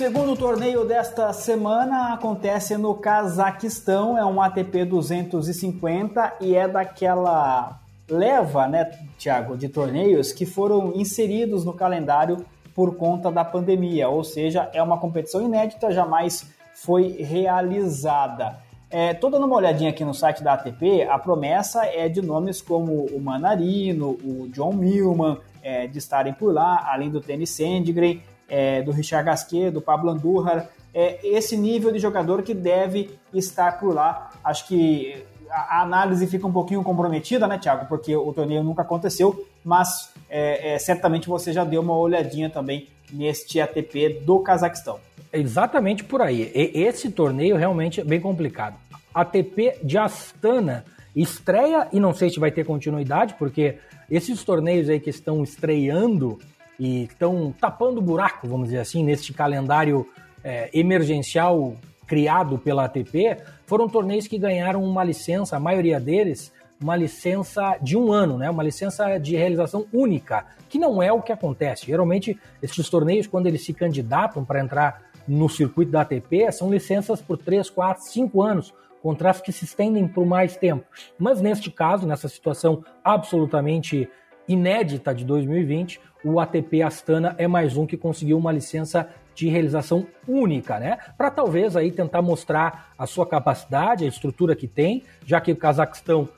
Segundo 0.00 0.34
torneio 0.34 0.82
desta 0.86 1.30
semana 1.30 2.14
acontece 2.14 2.74
no 2.78 2.94
Cazaquistão, 2.94 4.16
é 4.16 4.24
um 4.24 4.40
ATP 4.40 4.86
250 4.86 6.38
e 6.40 6.56
é 6.56 6.66
daquela 6.66 7.78
leva, 8.08 8.66
né, 8.66 8.90
Thiago, 9.18 9.58
de 9.58 9.68
torneios 9.68 10.32
que 10.32 10.46
foram 10.46 10.94
inseridos 10.94 11.66
no 11.66 11.74
calendário 11.74 12.46
por 12.74 12.96
conta 12.96 13.30
da 13.30 13.44
pandemia, 13.44 14.08
ou 14.08 14.24
seja, 14.24 14.70
é 14.72 14.82
uma 14.82 14.96
competição 14.96 15.42
inédita, 15.42 15.92
jamais 15.92 16.50
foi 16.72 17.18
realizada. 17.20 18.56
É, 18.88 19.12
tô 19.12 19.28
dando 19.28 19.44
uma 19.44 19.56
olhadinha 19.56 19.90
aqui 19.90 20.02
no 20.02 20.14
site 20.14 20.42
da 20.42 20.54
ATP, 20.54 21.02
a 21.02 21.18
promessa 21.18 21.84
é 21.84 22.08
de 22.08 22.22
nomes 22.22 22.62
como 22.62 23.04
o 23.04 23.20
Manarino, 23.20 24.16
o 24.24 24.48
John 24.48 24.72
Millman, 24.72 25.36
é, 25.62 25.86
de 25.86 25.98
estarem 25.98 26.32
por 26.32 26.54
lá, 26.54 26.88
além 26.90 27.10
do 27.10 27.20
Tennis 27.20 27.50
Sandgren, 27.50 28.22
é, 28.50 28.82
do 28.82 28.90
Richard 28.90 29.24
Gasquet, 29.24 29.70
do 29.70 29.80
Pablo 29.80 30.10
Andújar, 30.10 30.68
é 30.92 31.20
esse 31.22 31.56
nível 31.56 31.92
de 31.92 31.98
jogador 31.98 32.42
que 32.42 32.52
deve 32.52 33.18
estar 33.32 33.78
por 33.78 33.94
lá. 33.94 34.30
Acho 34.42 34.66
que 34.66 35.24
a 35.50 35.82
análise 35.82 36.26
fica 36.26 36.46
um 36.46 36.52
pouquinho 36.52 36.82
comprometida, 36.82 37.46
né, 37.46 37.58
Thiago? 37.58 37.86
Porque 37.86 38.14
o 38.14 38.32
torneio 38.32 38.62
nunca 38.62 38.82
aconteceu, 38.82 39.46
mas 39.64 40.12
é, 40.28 40.74
é, 40.74 40.78
certamente 40.78 41.28
você 41.28 41.52
já 41.52 41.64
deu 41.64 41.80
uma 41.80 41.96
olhadinha 41.96 42.50
também 42.50 42.88
neste 43.12 43.60
ATP 43.60 44.20
do 44.24 44.40
Cazaquistão. 44.40 44.98
Exatamente 45.32 46.04
por 46.04 46.22
aí. 46.22 46.50
E, 46.54 46.82
esse 46.82 47.10
torneio 47.10 47.56
realmente 47.56 48.00
é 48.00 48.04
bem 48.04 48.20
complicado. 48.20 48.76
ATP 49.14 49.78
de 49.82 49.98
Astana 49.98 50.84
estreia 51.14 51.88
e 51.92 51.98
não 51.98 52.14
sei 52.14 52.30
se 52.30 52.38
vai 52.38 52.50
ter 52.50 52.64
continuidade, 52.64 53.34
porque 53.38 53.78
esses 54.10 54.42
torneios 54.44 54.88
aí 54.88 55.00
que 55.00 55.10
estão 55.10 55.42
estreando 55.42 56.38
e 56.80 57.02
estão 57.04 57.54
tapando 57.60 58.00
buraco, 58.00 58.48
vamos 58.48 58.68
dizer 58.68 58.80
assim, 58.80 59.04
neste 59.04 59.34
calendário 59.34 60.08
é, 60.42 60.70
emergencial 60.72 61.76
criado 62.06 62.58
pela 62.58 62.86
ATP, 62.86 63.36
foram 63.66 63.86
torneios 63.86 64.26
que 64.26 64.38
ganharam 64.38 64.82
uma 64.82 65.04
licença, 65.04 65.56
a 65.56 65.60
maioria 65.60 66.00
deles, 66.00 66.50
uma 66.82 66.96
licença 66.96 67.76
de 67.82 67.98
um 67.98 68.10
ano, 68.10 68.38
né? 68.38 68.48
uma 68.48 68.62
licença 68.62 69.18
de 69.18 69.36
realização 69.36 69.86
única, 69.92 70.46
que 70.70 70.78
não 70.78 71.02
é 71.02 71.12
o 71.12 71.20
que 71.20 71.30
acontece. 71.30 71.84
Geralmente, 71.84 72.40
esses 72.62 72.88
torneios, 72.88 73.26
quando 73.26 73.46
eles 73.46 73.62
se 73.62 73.74
candidatam 73.74 74.42
para 74.42 74.60
entrar 74.60 75.02
no 75.28 75.50
circuito 75.50 75.92
da 75.92 76.00
ATP 76.00 76.50
são 76.50 76.70
licenças 76.70 77.20
por 77.20 77.36
3, 77.36 77.68
4, 77.68 78.02
5 78.04 78.42
anos, 78.42 78.74
contratos 79.02 79.42
que 79.42 79.52
se 79.52 79.66
estendem 79.66 80.08
por 80.08 80.24
mais 80.24 80.56
tempo. 80.56 80.86
Mas 81.18 81.42
neste 81.42 81.70
caso, 81.70 82.06
nessa 82.06 82.26
situação 82.26 82.82
absolutamente 83.04 84.08
inédita 84.48 85.14
de 85.14 85.24
2020, 85.24 86.00
o 86.24 86.38
ATP 86.38 86.82
Astana 86.82 87.34
é 87.38 87.46
mais 87.46 87.76
um 87.76 87.86
que 87.86 87.96
conseguiu 87.96 88.38
uma 88.38 88.52
licença 88.52 89.08
de 89.34 89.48
realização 89.48 90.06
única, 90.28 90.78
né? 90.78 90.98
Para 91.16 91.30
talvez 91.30 91.76
aí 91.76 91.90
tentar 91.90 92.20
mostrar 92.20 92.92
a 92.98 93.06
sua 93.06 93.26
capacidade, 93.26 94.04
a 94.04 94.08
estrutura 94.08 94.54
que 94.54 94.68
tem, 94.68 95.04
já 95.24 95.40
que 95.40 95.52
o 95.52 95.56
Cazaquistão 95.56 96.28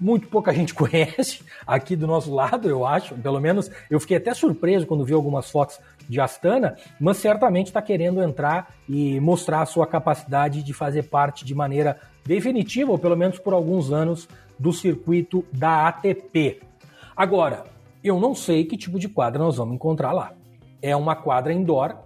muito 0.00 0.28
pouca 0.28 0.52
gente 0.52 0.72
conhece 0.74 1.42
aqui 1.66 1.96
do 1.96 2.06
nosso 2.06 2.34
lado, 2.34 2.68
eu 2.68 2.86
acho. 2.86 3.14
Pelo 3.14 3.40
menos 3.40 3.70
eu 3.90 4.00
fiquei 4.00 4.16
até 4.16 4.34
surpreso 4.34 4.86
quando 4.86 5.04
vi 5.04 5.12
algumas 5.12 5.50
fotos 5.50 5.78
de 6.08 6.20
Astana, 6.20 6.76
mas 7.00 7.16
certamente 7.16 7.68
está 7.68 7.82
querendo 7.82 8.22
entrar 8.22 8.74
e 8.88 9.18
mostrar 9.20 9.62
a 9.62 9.66
sua 9.66 9.86
capacidade 9.86 10.62
de 10.62 10.72
fazer 10.72 11.04
parte 11.04 11.44
de 11.44 11.54
maneira 11.54 11.98
definitiva, 12.24 12.90
ou 12.90 12.98
pelo 12.98 13.16
menos 13.16 13.38
por 13.38 13.52
alguns 13.52 13.92
anos, 13.92 14.28
do 14.58 14.72
circuito 14.72 15.44
da 15.52 15.88
ATP. 15.88 16.60
Agora, 17.16 17.64
eu 18.08 18.20
não 18.20 18.34
sei 18.34 18.64
que 18.64 18.76
tipo 18.76 18.98
de 18.98 19.08
quadra 19.08 19.42
nós 19.42 19.56
vamos 19.56 19.74
encontrar 19.74 20.12
lá. 20.12 20.32
É 20.80 20.94
uma 20.94 21.16
quadra 21.16 21.52
indoor 21.52 21.96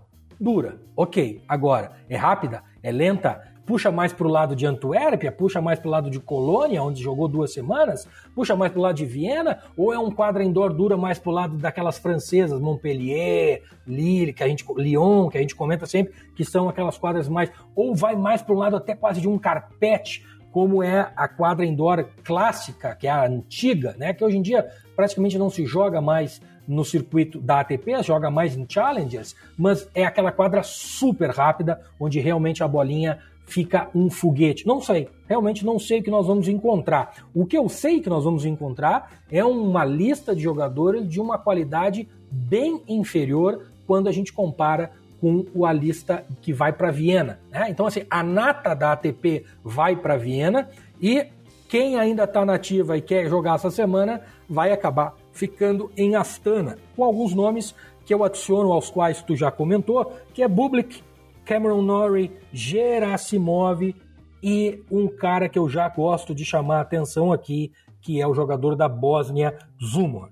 dura, 0.40 0.80
ok. 0.96 1.42
Agora, 1.48 1.92
é 2.08 2.16
rápida? 2.16 2.62
É 2.82 2.90
lenta? 2.90 3.50
puxa 3.70 3.88
mais 3.92 4.12
para 4.12 4.26
o 4.26 4.30
lado 4.30 4.56
de 4.56 4.66
Antuérpia, 4.66 5.30
puxa 5.30 5.60
mais 5.60 5.78
para 5.78 5.86
o 5.86 5.90
lado 5.92 6.10
de 6.10 6.18
Colônia, 6.18 6.82
onde 6.82 7.00
jogou 7.00 7.28
duas 7.28 7.52
semanas, 7.52 8.04
puxa 8.34 8.56
mais 8.56 8.72
para 8.72 8.80
o 8.80 8.82
lado 8.82 8.96
de 8.96 9.06
Viena, 9.06 9.62
ou 9.76 9.94
é 9.94 9.98
um 9.98 10.10
quadro 10.10 10.42
indoor 10.42 10.74
dura 10.74 10.96
mais 10.96 11.20
para 11.20 11.30
o 11.30 11.32
lado 11.32 11.56
daquelas 11.56 11.96
francesas, 11.96 12.60
Montpellier, 12.60 13.62
Lille, 13.86 14.32
que 14.32 14.42
a 14.42 14.48
gente, 14.48 14.64
Lyon, 14.76 15.28
que 15.28 15.38
a 15.38 15.40
gente 15.40 15.54
comenta 15.54 15.86
sempre, 15.86 16.12
que 16.34 16.44
são 16.44 16.68
aquelas 16.68 16.98
quadras 16.98 17.28
mais, 17.28 17.52
ou 17.76 17.94
vai 17.94 18.16
mais 18.16 18.42
para 18.42 18.54
o 18.56 18.58
lado 18.58 18.74
até 18.74 18.96
quase 18.96 19.20
de 19.20 19.28
um 19.28 19.38
carpete, 19.38 20.26
como 20.50 20.82
é 20.82 21.12
a 21.14 21.28
quadra 21.28 21.64
indoor 21.64 22.08
clássica, 22.24 22.96
que 22.96 23.06
é 23.06 23.10
a 23.10 23.24
antiga, 23.24 23.94
né, 23.96 24.12
que 24.12 24.24
hoje 24.24 24.36
em 24.36 24.42
dia 24.42 24.68
praticamente 25.00 25.38
não 25.38 25.48
se 25.48 25.64
joga 25.64 25.98
mais 25.98 26.42
no 26.68 26.84
circuito 26.84 27.40
da 27.40 27.60
ATP, 27.60 28.02
joga 28.02 28.30
mais 28.30 28.54
em 28.54 28.66
Challengers, 28.68 29.34
mas 29.56 29.88
é 29.94 30.04
aquela 30.04 30.30
quadra 30.30 30.62
super 30.62 31.30
rápida, 31.30 31.80
onde 31.98 32.20
realmente 32.20 32.62
a 32.62 32.68
bolinha 32.68 33.18
fica 33.46 33.88
um 33.94 34.10
foguete. 34.10 34.66
Não 34.66 34.78
sei, 34.78 35.08
realmente 35.26 35.64
não 35.64 35.78
sei 35.78 36.00
o 36.00 36.02
que 36.02 36.10
nós 36.10 36.26
vamos 36.26 36.48
encontrar. 36.48 37.24
O 37.34 37.46
que 37.46 37.56
eu 37.56 37.66
sei 37.66 38.02
que 38.02 38.10
nós 38.10 38.24
vamos 38.24 38.44
encontrar 38.44 39.22
é 39.32 39.42
uma 39.42 39.86
lista 39.86 40.36
de 40.36 40.42
jogadores 40.42 41.08
de 41.08 41.18
uma 41.18 41.38
qualidade 41.38 42.06
bem 42.30 42.82
inferior 42.86 43.68
quando 43.86 44.06
a 44.06 44.12
gente 44.12 44.34
compara 44.34 44.92
com 45.18 45.64
a 45.64 45.72
lista 45.72 46.26
que 46.42 46.52
vai 46.52 46.74
para 46.74 46.90
Viena. 46.90 47.40
Né? 47.50 47.68
Então, 47.70 47.86
assim, 47.86 48.02
a 48.10 48.22
nata 48.22 48.74
da 48.74 48.92
ATP 48.92 49.46
vai 49.64 49.96
para 49.96 50.18
Viena 50.18 50.68
e 51.00 51.26
quem 51.70 51.96
ainda 51.96 52.24
está 52.24 52.44
nativa 52.44 52.96
e 52.96 53.00
quer 53.00 53.28
jogar 53.28 53.54
essa 53.54 53.70
semana 53.70 54.22
vai 54.48 54.72
acabar 54.72 55.14
ficando 55.30 55.88
em 55.96 56.16
Astana, 56.16 56.76
com 56.96 57.04
alguns 57.04 57.32
nomes 57.32 57.76
que 58.04 58.12
eu 58.12 58.24
adiciono 58.24 58.72
aos 58.72 58.90
quais 58.90 59.22
tu 59.22 59.36
já 59.36 59.52
comentou, 59.52 60.12
que 60.34 60.42
é 60.42 60.48
Bublik, 60.48 61.00
Cameron 61.44 61.80
Norrie, 61.80 62.32
Gerasimov 62.52 63.94
e 64.42 64.82
um 64.90 65.06
cara 65.06 65.48
que 65.48 65.60
eu 65.60 65.68
já 65.68 65.88
gosto 65.88 66.34
de 66.34 66.44
chamar 66.44 66.78
a 66.78 66.80
atenção 66.80 67.32
aqui, 67.32 67.70
que 68.02 68.20
é 68.20 68.26
o 68.26 68.34
jogador 68.34 68.74
da 68.74 68.88
Bósnia, 68.88 69.56
Zumor. 69.80 70.30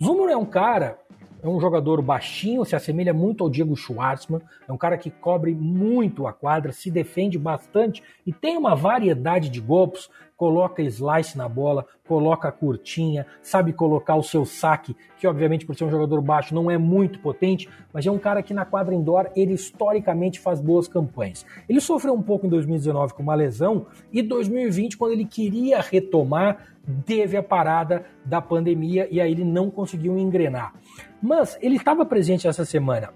Zumor 0.00 0.30
é 0.30 0.36
um 0.36 0.46
cara, 0.46 0.98
é 1.46 1.48
um 1.50 1.60
jogador 1.60 2.02
baixinho, 2.02 2.64
se 2.64 2.74
assemelha 2.74 3.14
muito 3.14 3.44
ao 3.44 3.50
Diego 3.50 3.76
Schwartzman, 3.76 4.40
é 4.66 4.72
um 4.72 4.76
cara 4.76 4.98
que 4.98 5.10
cobre 5.10 5.54
muito 5.54 6.26
a 6.26 6.32
quadra, 6.32 6.72
se 6.72 6.90
defende 6.90 7.38
bastante 7.38 8.02
e 8.26 8.32
tem 8.32 8.56
uma 8.56 8.74
variedade 8.74 9.48
de 9.48 9.60
golpes 9.60 10.08
coloca 10.36 10.82
slice 10.82 11.36
na 11.36 11.48
bola, 11.48 11.86
coloca 12.06 12.52
curtinha, 12.52 13.26
sabe 13.42 13.72
colocar 13.72 14.14
o 14.16 14.22
seu 14.22 14.44
saque, 14.44 14.94
que 15.18 15.26
obviamente 15.26 15.64
por 15.64 15.74
ser 15.74 15.84
um 15.84 15.90
jogador 15.90 16.20
baixo 16.20 16.54
não 16.54 16.70
é 16.70 16.76
muito 16.76 17.18
potente, 17.20 17.68
mas 17.92 18.06
é 18.06 18.10
um 18.10 18.18
cara 18.18 18.42
que 18.42 18.52
na 18.52 18.64
quadra 18.64 18.94
indoor 18.94 19.30
ele 19.34 19.54
historicamente 19.54 20.38
faz 20.38 20.60
boas 20.60 20.86
campanhas. 20.86 21.46
Ele 21.68 21.80
sofreu 21.80 22.14
um 22.14 22.22
pouco 22.22 22.46
em 22.46 22.50
2019 22.50 23.14
com 23.14 23.22
uma 23.22 23.34
lesão 23.34 23.86
e 24.12 24.22
2020 24.22 24.98
quando 24.98 25.12
ele 25.12 25.24
queria 25.24 25.80
retomar 25.80 26.76
teve 27.04 27.36
a 27.36 27.42
parada 27.42 28.04
da 28.24 28.40
pandemia 28.40 29.08
e 29.10 29.20
aí 29.20 29.32
ele 29.32 29.44
não 29.44 29.70
conseguiu 29.70 30.16
engrenar. 30.16 30.72
Mas 31.22 31.58
ele 31.60 31.76
estava 31.76 32.04
presente 32.04 32.46
essa 32.46 32.64
semana 32.64 33.10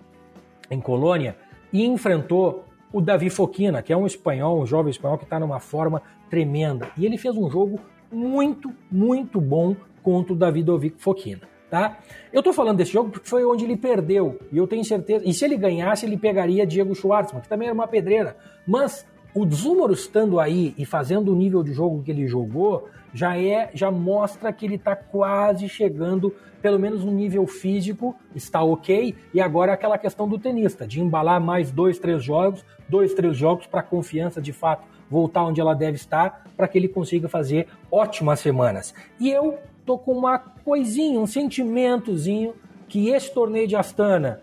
em 0.70 0.80
Colônia 0.80 1.36
e 1.72 1.84
enfrentou 1.84 2.64
o 2.92 3.00
Davi 3.00 3.30
Foquina, 3.30 3.82
que 3.82 3.92
é 3.92 3.96
um 3.96 4.06
espanhol, 4.06 4.60
um 4.60 4.66
jovem 4.66 4.90
espanhol 4.90 5.18
que 5.18 5.24
está 5.24 5.38
numa 5.38 5.60
forma 5.60 6.02
tremenda. 6.28 6.88
E 6.96 7.06
ele 7.06 7.16
fez 7.16 7.36
um 7.36 7.48
jogo 7.48 7.78
muito, 8.10 8.72
muito 8.90 9.40
bom 9.40 9.76
contra 10.02 10.32
o 10.32 10.36
Davi 10.36 10.64
Foquina. 10.98 11.48
Tá? 11.70 11.98
Eu 12.32 12.42
tô 12.42 12.52
falando 12.52 12.78
desse 12.78 12.92
jogo 12.92 13.10
porque 13.10 13.28
foi 13.28 13.44
onde 13.44 13.64
ele 13.64 13.76
perdeu. 13.76 14.40
E 14.50 14.56
eu 14.56 14.66
tenho 14.66 14.84
certeza. 14.84 15.24
E 15.24 15.32
se 15.32 15.44
ele 15.44 15.56
ganhasse, 15.56 16.04
ele 16.04 16.16
pegaria 16.16 16.66
Diego 16.66 16.96
Schwartzman, 16.96 17.40
que 17.40 17.48
também 17.48 17.68
era 17.68 17.74
uma 17.74 17.86
pedreira. 17.86 18.36
Mas 18.66 19.06
o 19.34 19.48
Zúmaro 19.48 19.92
estando 19.92 20.40
aí 20.40 20.74
e 20.76 20.84
fazendo 20.84 21.32
o 21.32 21.36
nível 21.36 21.62
de 21.62 21.72
jogo 21.72 22.02
que 22.02 22.10
ele 22.10 22.26
jogou, 22.26 22.88
já 23.12 23.38
é, 23.38 23.70
já 23.74 23.90
mostra 23.90 24.52
que 24.52 24.64
ele 24.64 24.76
está 24.76 24.94
quase 24.94 25.68
chegando, 25.68 26.34
pelo 26.60 26.78
menos 26.78 27.04
no 27.04 27.12
nível 27.12 27.46
físico, 27.46 28.14
está 28.34 28.62
ok. 28.62 29.14
E 29.32 29.40
agora 29.40 29.72
aquela 29.72 29.98
questão 29.98 30.28
do 30.28 30.38
tenista, 30.38 30.86
de 30.86 31.00
embalar 31.00 31.40
mais 31.40 31.70
dois, 31.70 31.98
três 31.98 32.22
jogos, 32.22 32.64
dois, 32.88 33.14
três 33.14 33.36
jogos 33.36 33.66
para 33.66 33.80
a 33.80 33.84
confiança 33.84 34.40
de 34.40 34.52
fato 34.52 34.86
voltar 35.08 35.44
onde 35.44 35.60
ela 35.60 35.74
deve 35.74 35.96
estar, 35.96 36.44
para 36.56 36.68
que 36.68 36.78
ele 36.78 36.86
consiga 36.88 37.28
fazer 37.28 37.66
ótimas 37.90 38.38
semanas. 38.40 38.94
E 39.18 39.28
eu 39.28 39.58
tô 39.84 39.98
com 39.98 40.12
uma 40.12 40.38
coisinha, 40.38 41.18
um 41.18 41.26
sentimentozinho 41.26 42.54
que 42.88 43.08
esse 43.08 43.32
torneio 43.32 43.66
de 43.66 43.74
Astana, 43.74 44.40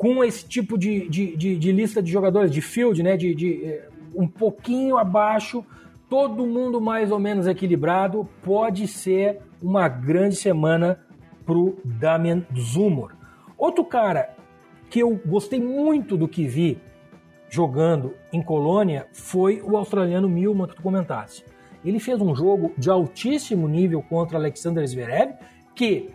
com 0.00 0.24
esse 0.24 0.48
tipo 0.48 0.78
de, 0.78 1.06
de, 1.10 1.36
de, 1.36 1.56
de 1.58 1.72
lista 1.72 2.02
de 2.02 2.10
jogadores, 2.10 2.50
de 2.50 2.62
field, 2.62 3.02
né, 3.02 3.18
de, 3.18 3.34
de 3.34 3.62
eh, 3.62 3.88
um 4.14 4.26
pouquinho 4.26 4.96
abaixo, 4.96 5.62
todo 6.08 6.46
mundo 6.46 6.80
mais 6.80 7.12
ou 7.12 7.18
menos 7.18 7.46
equilibrado, 7.46 8.26
pode 8.42 8.88
ser 8.88 9.40
uma 9.60 9.88
grande 9.88 10.36
semana 10.36 10.98
para 11.44 11.54
o 11.54 11.76
Damian 11.84 12.46
Zumor. 12.58 13.12
Outro 13.58 13.84
cara 13.84 14.34
que 14.88 15.00
eu 15.00 15.20
gostei 15.26 15.60
muito 15.60 16.16
do 16.16 16.26
que 16.26 16.46
vi 16.46 16.78
jogando 17.50 18.14
em 18.32 18.42
Colônia 18.42 19.06
foi 19.12 19.60
o 19.60 19.76
australiano 19.76 20.30
Milman 20.30 20.66
que 20.66 20.76
tu 20.76 20.82
comentasse. 20.82 21.44
Ele 21.84 22.00
fez 22.00 22.18
um 22.22 22.34
jogo 22.34 22.72
de 22.78 22.88
altíssimo 22.88 23.68
nível 23.68 24.02
contra 24.02 24.38
Alexander 24.38 24.86
Zverev, 24.86 25.34
que, 25.74 26.08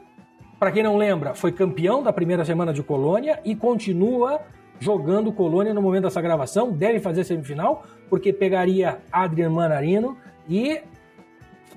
para 0.65 0.71
quem 0.71 0.81
não 0.81 0.97
lembra, 0.97 1.35
foi 1.35 1.51
campeão 1.51 2.01
da 2.01 2.11
primeira 2.11 2.43
semana 2.43 2.73
de 2.73 2.81
Colônia 2.81 3.39
e 3.45 3.55
continua 3.55 4.41
jogando 4.79 5.31
Colônia 5.31 5.75
no 5.75 5.79
momento 5.79 6.05
dessa 6.05 6.19
gravação, 6.19 6.71
deve 6.71 6.99
fazer 6.99 7.23
semifinal, 7.23 7.85
porque 8.09 8.33
pegaria 8.33 8.97
Adrian 9.11 9.51
Manarino 9.51 10.17
e 10.49 10.81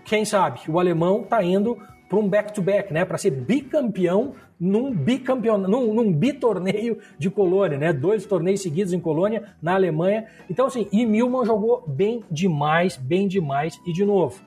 quem 0.07 0.25
sabe 0.25 0.61
o 0.71 0.81
alemão 0.81 1.21
está 1.21 1.43
indo 1.43 1.77
para 2.09 2.19
um 2.19 2.27
back-to-back, 2.27 2.91
né, 2.91 3.05
para 3.05 3.19
ser 3.19 3.31
bicampeão 3.31 4.33
num 4.59 4.91
bicampeão, 4.91 5.59
num, 5.59 5.93
num 5.93 6.11
bitorneio 6.11 6.97
de 7.19 7.29
Colônia, 7.29 7.77
né, 7.77 7.93
dois 7.93 8.25
torneios 8.25 8.63
seguidos 8.63 8.95
em 8.95 9.01
Colônia 9.01 9.55
na 9.61 9.75
Alemanha. 9.75 10.25
Então 10.49 10.65
assim, 10.65 10.89
e 10.91 11.05
Milman 11.05 11.45
jogou 11.45 11.85
bem 11.87 12.25
demais, 12.31 12.97
bem 12.97 13.29
demais. 13.29 13.79
E 13.87 13.93
de 13.93 14.07
novo 14.07 14.41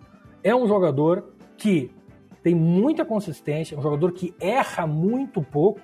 é 0.44 0.56
um 0.56 0.68
jogador 0.68 1.26
que 1.56 1.92
tem 2.44 2.56
muita 2.56 3.06
consistência, 3.06 3.78
um 3.78 3.82
jogador 3.82 4.12
que 4.12 4.34
erra 4.40 4.88
muito 4.88 5.42
pouco 5.42 5.80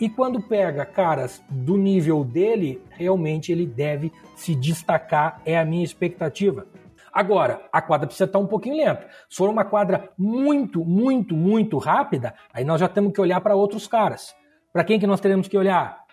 e 0.00 0.08
quando 0.08 0.40
pega 0.40 0.86
caras 0.86 1.42
do 1.50 1.76
nível 1.76 2.24
dele, 2.24 2.80
realmente 2.90 3.50
ele 3.50 3.66
deve 3.66 4.12
se 4.36 4.54
destacar, 4.54 5.40
é 5.44 5.58
a 5.58 5.64
minha 5.64 5.84
expectativa. 5.84 6.66
Agora, 7.12 7.62
a 7.72 7.82
quadra 7.82 8.06
precisa 8.06 8.26
estar 8.26 8.38
um 8.38 8.46
pouquinho 8.46 8.76
lenta. 8.76 9.08
Se 9.28 9.36
for 9.36 9.48
uma 9.48 9.64
quadra 9.64 10.10
muito, 10.16 10.84
muito, 10.84 11.34
muito 11.34 11.78
rápida, 11.78 12.34
aí 12.52 12.64
nós 12.64 12.80
já 12.80 12.88
temos 12.88 13.12
que 13.12 13.20
olhar 13.20 13.40
para 13.40 13.56
outros 13.56 13.88
caras. 13.88 14.36
Para 14.72 14.84
quem 14.84 15.00
que 15.00 15.06
nós 15.06 15.20
teremos 15.20 15.48
que 15.48 15.58
olhar? 15.58 16.04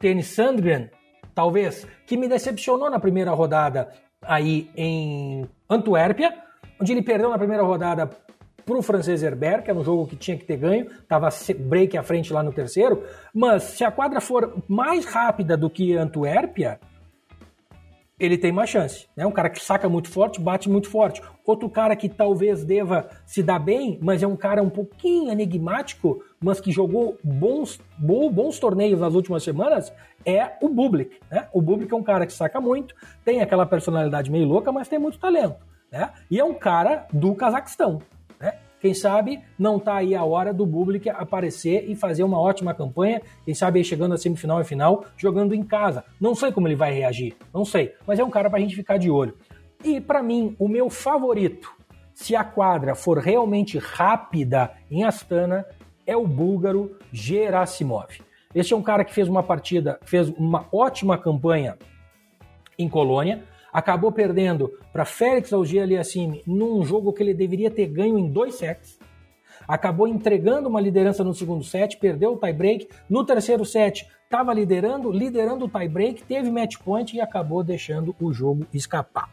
Tênis 0.00 0.26
Sandgren, 0.28 0.90
talvez, 1.32 1.86
que 2.06 2.16
me 2.16 2.26
decepcionou 2.26 2.90
na 2.90 2.98
primeira 2.98 3.30
rodada 3.30 3.90
aí 4.22 4.70
em 4.76 5.48
Antuérpia, 5.68 6.34
onde 6.80 6.92
ele 6.92 7.02
perdeu 7.02 7.30
na 7.30 7.38
primeira 7.38 7.62
rodada 7.62 8.10
para 8.70 8.78
o 8.78 8.82
francês 8.82 9.20
Herbert, 9.20 9.64
que 9.64 9.70
era 9.70 9.78
um 9.78 9.82
jogo 9.82 10.06
que 10.06 10.14
tinha 10.14 10.36
que 10.36 10.44
ter 10.44 10.56
ganho, 10.56 10.86
estava 10.86 11.28
break 11.58 11.98
à 11.98 12.04
frente 12.04 12.32
lá 12.32 12.40
no 12.40 12.52
terceiro, 12.52 13.02
mas 13.34 13.64
se 13.64 13.82
a 13.82 13.90
quadra 13.90 14.20
for 14.20 14.62
mais 14.68 15.04
rápida 15.04 15.56
do 15.56 15.68
que 15.68 15.96
Antuérpia, 15.96 16.78
ele 18.16 18.38
tem 18.38 18.52
mais 18.52 18.70
chance. 18.70 19.08
É 19.16 19.22
né? 19.22 19.26
um 19.26 19.32
cara 19.32 19.50
que 19.50 19.60
saca 19.60 19.88
muito 19.88 20.08
forte, 20.08 20.40
bate 20.40 20.68
muito 20.68 20.88
forte. 20.88 21.20
Outro 21.44 21.68
cara 21.68 21.96
que 21.96 22.08
talvez 22.08 22.62
deva 22.62 23.08
se 23.26 23.42
dar 23.42 23.58
bem, 23.58 23.98
mas 24.00 24.22
é 24.22 24.26
um 24.26 24.36
cara 24.36 24.62
um 24.62 24.70
pouquinho 24.70 25.32
enigmático, 25.32 26.22
mas 26.38 26.60
que 26.60 26.70
jogou 26.70 27.18
bons, 27.24 27.80
bons 27.98 28.60
torneios 28.60 29.00
nas 29.00 29.14
últimas 29.14 29.42
semanas, 29.42 29.92
é 30.24 30.52
o 30.60 30.68
Bublik. 30.68 31.18
Né? 31.28 31.48
O 31.52 31.60
Bublik 31.60 31.92
é 31.92 31.96
um 31.96 32.04
cara 32.04 32.24
que 32.24 32.32
saca 32.32 32.60
muito, 32.60 32.94
tem 33.24 33.40
aquela 33.40 33.66
personalidade 33.66 34.30
meio 34.30 34.46
louca, 34.46 34.70
mas 34.70 34.86
tem 34.86 34.98
muito 34.98 35.18
talento. 35.18 35.56
Né? 35.90 36.08
E 36.30 36.38
é 36.38 36.44
um 36.44 36.54
cara 36.54 37.08
do 37.12 37.34
Cazaquistão. 37.34 38.00
Quem 38.80 38.94
sabe 38.94 39.40
não 39.58 39.76
está 39.76 39.96
aí 39.96 40.14
a 40.14 40.24
hora 40.24 40.54
do 40.54 40.64
Bublik 40.64 41.08
aparecer 41.10 41.84
e 41.88 41.94
fazer 41.94 42.22
uma 42.22 42.40
ótima 42.40 42.72
campanha, 42.72 43.20
quem 43.44 43.54
sabe 43.54 43.78
aí 43.78 43.84
chegando 43.84 44.14
a 44.14 44.18
semifinal 44.18 44.60
e 44.60 44.64
final, 44.64 45.04
jogando 45.16 45.54
em 45.54 45.62
casa. 45.62 46.02
Não 46.18 46.34
sei 46.34 46.50
como 46.50 46.66
ele 46.66 46.74
vai 46.74 46.92
reagir, 46.92 47.36
não 47.52 47.64
sei, 47.64 47.94
mas 48.06 48.18
é 48.18 48.24
um 48.24 48.30
cara 48.30 48.48
para 48.48 48.58
a 48.58 48.62
gente 48.62 48.74
ficar 48.74 48.96
de 48.96 49.10
olho. 49.10 49.36
E 49.84 50.00
para 50.00 50.22
mim, 50.22 50.56
o 50.58 50.66
meu 50.66 50.88
favorito, 50.88 51.70
se 52.14 52.34
a 52.34 52.42
quadra 52.42 52.94
for 52.94 53.18
realmente 53.18 53.78
rápida 53.78 54.72
em 54.90 55.04
Astana, 55.04 55.66
é 56.06 56.16
o 56.16 56.26
búlgaro 56.26 56.96
Gerasimov. 57.12 58.20
Este 58.54 58.72
é 58.72 58.76
um 58.76 58.82
cara 58.82 59.04
que 59.04 59.14
fez 59.14 59.28
uma 59.28 59.42
partida, 59.42 60.00
fez 60.04 60.28
uma 60.30 60.66
ótima 60.72 61.16
campanha 61.16 61.78
em 62.78 62.88
Colônia, 62.88 63.44
acabou 63.72 64.12
perdendo 64.12 64.70
para 64.92 65.04
Félix 65.04 65.52
Auger-Aliassime 65.52 66.42
num 66.46 66.84
jogo 66.84 67.12
que 67.12 67.22
ele 67.22 67.34
deveria 67.34 67.70
ter 67.70 67.86
ganho 67.86 68.18
em 68.18 68.30
dois 68.30 68.56
sets. 68.56 68.98
Acabou 69.66 70.08
entregando 70.08 70.68
uma 70.68 70.80
liderança 70.80 71.22
no 71.22 71.34
segundo 71.34 71.62
set, 71.62 71.96
perdeu 71.98 72.32
o 72.32 72.36
tie-break. 72.36 72.88
No 73.08 73.24
terceiro 73.24 73.64
set, 73.64 74.08
estava 74.24 74.52
liderando, 74.52 75.12
liderando 75.12 75.66
o 75.66 75.68
tie-break, 75.68 76.24
teve 76.24 76.50
match 76.50 76.76
point 76.78 77.16
e 77.16 77.20
acabou 77.20 77.62
deixando 77.62 78.14
o 78.20 78.32
jogo 78.32 78.66
escapar. 78.72 79.28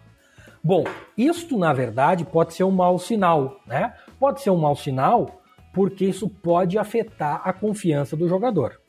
Bom, 0.64 0.84
isto 1.18 1.58
na 1.58 1.72
verdade 1.72 2.26
pode 2.26 2.54
ser 2.54 2.64
um 2.64 2.72
mau 2.72 3.00
sinal, 3.00 3.62
né? 3.66 3.94
Pode 4.20 4.42
ser 4.42 4.50
um 4.50 4.58
mau 4.58 4.76
sinal 4.76 5.42
porque 5.74 6.06
isso 6.06 6.28
pode 6.28 6.78
afetar 6.78 7.42
a 7.44 7.54
confiança 7.54 8.18
do 8.18 8.28
jogador. 8.28 8.82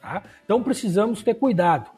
Tá? 0.00 0.22
Então 0.44 0.62
precisamos 0.62 1.22
ter 1.22 1.34
cuidado. 1.34 1.88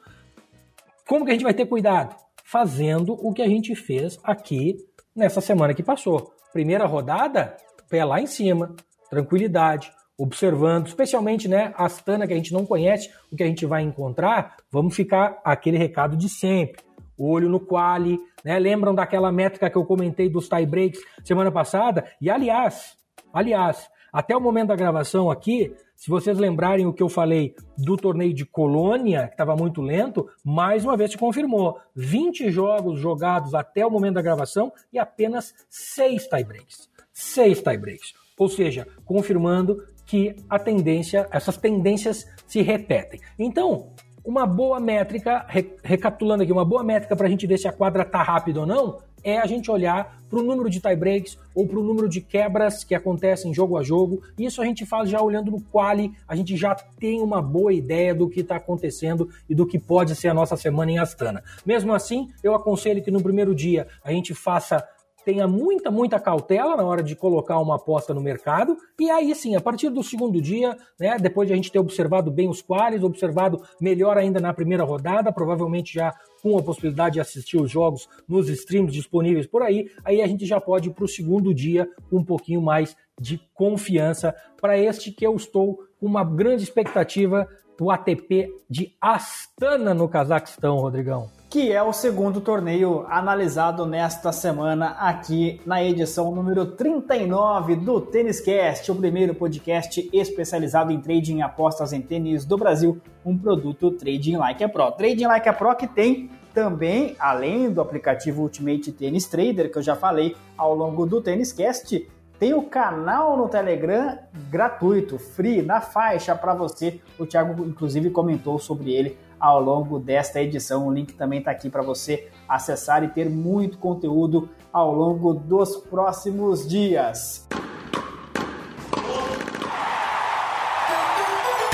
Como 1.07 1.25
que 1.25 1.31
a 1.31 1.35
gente 1.35 1.45
vai 1.45 1.55
ter 1.55 1.67
cuidado? 1.67 2.15
Fazendo 2.47 3.15
o 3.15 3.33
que 3.33 3.43
a 3.43 3.49
gente 3.49 3.75
fez 3.75 4.19
aqui 4.23 4.77
nessa 5.15 5.41
semana 5.41 5.75
que 5.75 5.83
passou. 5.83 6.33
Primeira 6.53 6.87
rodada, 6.87 7.57
pé 7.91 8.05
lá 8.05 8.21
em 8.21 8.27
cima, 8.27 8.75
tranquilidade, 9.11 9.91
observando, 10.17 10.87
especialmente 10.87 11.49
né, 11.49 11.75
Astana 11.77 12.27
que 12.27 12.33
a 12.33 12.37
gente 12.37 12.53
não 12.53 12.65
conhece, 12.65 13.11
o 13.33 13.37
que 13.37 13.43
a 13.43 13.47
gente 13.47 13.67
vai 13.67 13.83
encontrar, 13.83 14.57
vamos 14.71 14.95
ficar 14.95 15.41
aquele 15.45 15.77
recado 15.77 16.17
de 16.17 16.29
sempre. 16.29 16.83
Olho 17.19 17.49
no 17.49 17.59
quali, 17.59 18.19
né? 18.45 18.59
Lembram 18.59 18.95
daquela 18.95 19.33
métrica 19.33 19.71
que 19.71 19.77
eu 19.77 19.85
comentei 19.85 20.29
dos 20.29 20.49
tie 20.49 20.67
breaks 20.67 21.01
semana 21.25 21.51
passada? 21.51 22.05
E 22.21 22.31
aliás, 22.31 22.97
aliás, 23.33 23.89
até 24.13 24.37
o 24.37 24.41
momento 24.41 24.69
da 24.69 24.77
gravação 24.77 25.31
aqui, 25.31 25.75
se 25.97 26.11
vocês 26.11 26.39
lembrarem 26.39 26.87
o 26.87 26.93
que 26.93 27.03
eu 27.03 27.09
falei 27.09 27.55
do 27.79 27.97
torneio 27.97 28.35
de 28.35 28.45
Colônia, 28.45 29.27
que 29.29 29.33
estava 29.33 29.57
muito 29.57 29.81
lento, 29.81 30.29
mais 30.45 30.85
uma 30.85 30.97
vez 30.97 31.11
se 31.11 31.19
confirmou. 31.19 31.79
20 31.95 32.51
jogos 32.51 33.01
jogados 33.01 33.55
até 33.55 33.85
o 33.85 33.91
momento 33.91 34.15
da 34.15 34.23
gravação 34.23 34.71
e 34.93 34.99
apenas 34.99 35.55
6 35.71 36.29
tiebreaks. 36.29 36.91
6 37.13 37.63
tiebreaks. 37.63 38.13
Ou 38.39 38.49
seja, 38.49 38.87
confirmando 39.07 39.83
que 40.05 40.37
a 40.49 40.59
tendência, 40.59 41.27
essas 41.33 41.57
tendências 41.57 42.27
se 42.47 42.61
repetem. 42.61 43.21
Então, 43.39 43.93
uma 44.25 44.45
boa 44.45 44.79
métrica, 44.79 45.47
recapitulando 45.83 46.43
aqui, 46.43 46.53
uma 46.53 46.65
boa 46.65 46.85
métrica 46.85 47.17
para 47.17 47.27
a 47.27 47.31
gente 47.31 47.47
ver 47.47 47.59
se 47.59 47.69
a 47.69 47.73
quadra 47.73 48.03
está 48.03 48.23
rápida 48.23 48.61
ou 48.61 48.67
não, 48.67 48.99
é 49.27 49.39
a 49.39 49.47
gente 49.47 49.69
olhar 49.73 50.21
para 50.31 50.39
o 50.39 50.43
número 50.43 50.71
de 50.71 50.81
tie-breaks 50.81 51.37
ou 51.53 51.67
para 51.67 51.81
o 51.81 51.83
número 51.83 52.09
de 52.09 52.21
quebras 52.21 52.85
que 52.85 52.95
acontecem 52.95 53.53
jogo 53.53 53.77
a 53.77 53.83
jogo. 53.83 54.23
Isso 54.39 54.63
a 54.63 54.65
gente 54.65 54.87
faz 54.87 55.11
já 55.11 55.21
olhando 55.21 55.51
no 55.51 55.61
quali, 55.61 56.13
a 56.29 56.37
gente 56.37 56.57
já 56.57 56.75
tem 56.75 57.21
uma 57.21 57.43
boa 57.43 57.73
ideia 57.73 58.15
do 58.15 58.29
que 58.29 58.41
está 58.41 58.55
acontecendo 58.57 59.29
e 59.51 59.55
do 59.55 59.67
que 59.67 59.81
pode 59.81 60.15
ser 60.15 60.29
a 60.29 60.35
nossa 60.35 60.57
semana 60.57 60.93
em 60.93 60.99
Astana. 60.99 61.43
Mesmo 61.65 61.93
assim, 61.93 62.31
eu 62.41 62.55
aconselho 62.55 63.03
que 63.03 63.11
no 63.11 63.21
primeiro 63.21 63.53
dia 63.53 63.89
a 64.05 64.13
gente 64.13 64.33
faça 64.33 64.87
tenha 65.27 65.49
muita, 65.49 65.91
muita 65.91 66.21
cautela 66.21 66.77
na 66.77 66.85
hora 66.85 67.03
de 67.03 67.17
colocar 67.17 67.59
uma 67.59 67.75
aposta 67.75 68.15
no 68.15 68.21
mercado. 68.21 68.77
E 68.97 69.11
aí 69.11 69.35
sim, 69.35 69.57
a 69.57 69.61
partir 69.61 69.91
do 69.91 70.01
segundo 70.01 70.41
dia, 70.41 70.79
né, 71.01 71.17
depois 71.19 71.49
de 71.49 71.53
a 71.53 71.57
gente 71.57 71.73
ter 71.73 71.81
observado 71.81 72.31
bem 72.31 72.49
os 72.49 72.63
quales, 72.63 73.03
observado 73.03 73.61
melhor 73.81 74.17
ainda 74.17 74.39
na 74.39 74.55
primeira 74.55 74.85
rodada, 74.85 75.33
provavelmente 75.33 75.95
já 75.95 76.15
com 76.41 76.57
a 76.57 76.63
possibilidade 76.63 77.15
de 77.15 77.21
assistir 77.21 77.61
os 77.61 77.69
jogos 77.69 78.09
nos 78.29 78.49
streams 78.49 78.93
disponíveis 78.93 79.49
por 79.49 79.65
aí, 79.65 79.91
aí 80.05 80.23
a 80.23 80.29
gente 80.29 80.47
já 80.47 80.61
pode 80.61 80.91
ir 80.91 80.93
para 80.93 81.05
o 81.05 81.09
segundo 81.09 81.53
dia 81.53 81.89
com 82.09 82.19
um 82.19 82.25
pouquinho 82.25 82.63
mais 82.63 82.97
de 83.21 83.41
confiança 83.53 84.33
para 84.61 84.79
este 84.79 85.11
que 85.11 85.27
eu 85.27 85.35
estou 85.35 85.81
com 85.99 86.07
uma 86.07 86.23
grande 86.23 86.63
expectativa 86.63 87.49
do 87.77 87.91
ATP 87.91 88.49
de 88.71 88.95
Astana 89.01 89.93
no 89.93 90.09
Cazaquistão, 90.09 90.77
Rodrigão 90.77 91.36
que 91.57 91.73
é 91.73 91.83
o 91.83 91.91
segundo 91.91 92.39
torneio 92.39 93.07
analisado 93.09 93.87
nesta 93.87 94.31
semana 94.31 94.89
aqui 95.01 95.59
na 95.65 95.83
edição 95.83 96.31
número 96.31 96.67
39 96.67 97.77
do 97.77 97.99
Tênis 97.99 98.43
Cast, 98.43 98.93
o 98.93 98.95
primeiro 98.95 99.35
podcast 99.35 100.07
especializado 100.13 100.93
em 100.93 101.01
trading 101.01 101.39
e 101.39 101.43
apostas 101.43 101.95
em 101.95 102.03
tênis 102.03 102.45
do 102.45 102.59
Brasil, 102.59 103.01
um 103.25 103.39
produto 103.39 103.91
Trading 103.91 104.37
Like 104.37 104.63
a 104.63 104.69
Pro. 104.69 104.93
Trading 104.93 105.25
Like 105.25 105.49
a 105.49 105.53
Pro 105.55 105.75
que 105.75 105.87
tem 105.87 106.29
também, 106.53 107.17
além 107.19 107.71
do 107.71 107.81
aplicativo 107.81 108.43
Ultimate 108.43 108.93
Tennis 108.93 109.25
Trader, 109.25 109.73
que 109.73 109.79
eu 109.79 109.83
já 109.83 109.97
falei 109.97 110.37
ao 110.59 110.75
longo 110.75 111.07
do 111.07 111.23
Tênis 111.23 111.55
Cast, 111.55 112.07
tem 112.39 112.53
o 112.53 112.65
canal 112.65 113.35
no 113.35 113.49
Telegram 113.49 114.19
gratuito, 114.51 115.19
free, 115.19 115.63
na 115.63 115.81
faixa 115.81 116.35
para 116.35 116.53
você. 116.53 117.01
O 117.19 117.25
Thiago, 117.25 117.65
inclusive, 117.65 118.11
comentou 118.11 118.59
sobre 118.59 118.93
ele 118.93 119.17
ao 119.39 119.61
longo 119.61 119.99
desta 119.99 120.41
edição. 120.41 120.87
O 120.87 120.93
link 120.93 121.15
também 121.15 121.39
está 121.41 121.51
aqui 121.51 121.69
para 121.71 121.83
você 121.83 122.29
acessar 122.49 123.03
e 123.05 123.09
ter 123.09 123.29
muito 123.29 123.79
conteúdo 123.79 124.49
ao 124.73 124.95
longo 124.95 125.35
dos 125.35 125.77
próximos 125.77 126.69
dias. 126.69 127.47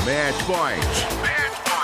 Match 0.04 0.44
Point. 0.46 1.06
Match 1.22 1.58
Point. 1.64 1.82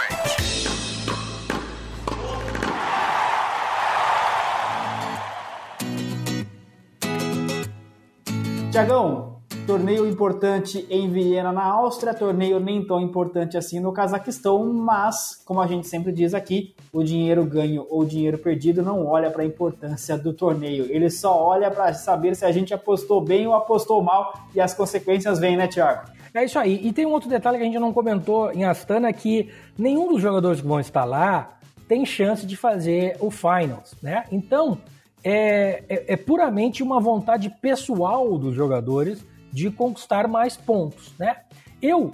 Tiagão, 8.72 9.37
Torneio 9.68 10.08
importante 10.08 10.86
em 10.88 11.10
Viena, 11.10 11.52
na 11.52 11.62
Áustria, 11.62 12.14
torneio 12.14 12.58
nem 12.58 12.82
tão 12.82 13.02
importante 13.02 13.54
assim 13.54 13.78
no 13.78 13.92
Cazaquistão, 13.92 14.72
mas, 14.72 15.42
como 15.44 15.60
a 15.60 15.66
gente 15.66 15.86
sempre 15.86 16.10
diz 16.10 16.32
aqui, 16.32 16.74
o 16.90 17.04
dinheiro 17.04 17.44
ganho 17.44 17.86
ou 17.90 18.02
dinheiro 18.02 18.38
perdido 18.38 18.82
não 18.82 19.04
olha 19.04 19.30
para 19.30 19.42
a 19.42 19.46
importância 19.46 20.16
do 20.16 20.32
torneio, 20.32 20.86
ele 20.88 21.10
só 21.10 21.38
olha 21.38 21.70
para 21.70 21.92
saber 21.92 22.34
se 22.34 22.46
a 22.46 22.50
gente 22.50 22.72
apostou 22.72 23.20
bem 23.20 23.46
ou 23.46 23.52
apostou 23.52 24.02
mal 24.02 24.40
e 24.54 24.60
as 24.60 24.72
consequências 24.72 25.38
vêm, 25.38 25.54
né, 25.54 25.66
Thiago? 25.66 26.12
É 26.32 26.46
isso 26.46 26.58
aí. 26.58 26.80
E 26.82 26.90
tem 26.90 27.04
um 27.04 27.12
outro 27.12 27.28
detalhe 27.28 27.58
que 27.58 27.64
a 27.64 27.66
gente 27.66 27.78
não 27.78 27.92
comentou 27.92 28.50
em 28.50 28.64
Astana 28.64 29.12
que 29.12 29.50
nenhum 29.76 30.08
dos 30.08 30.22
jogadores 30.22 30.62
que 30.62 30.66
vão 30.66 30.80
estar 30.80 31.04
lá 31.04 31.58
tem 31.86 32.06
chance 32.06 32.46
de 32.46 32.56
fazer 32.56 33.18
o 33.20 33.30
finals, 33.30 33.94
né? 34.02 34.24
Então 34.32 34.78
é, 35.22 35.84
é, 35.90 36.14
é 36.14 36.16
puramente 36.16 36.82
uma 36.82 36.98
vontade 36.98 37.50
pessoal 37.60 38.38
dos 38.38 38.54
jogadores 38.54 39.22
de 39.58 39.70
conquistar 39.70 40.28
mais 40.28 40.56
pontos, 40.56 41.12
né? 41.18 41.38
Eu 41.82 42.12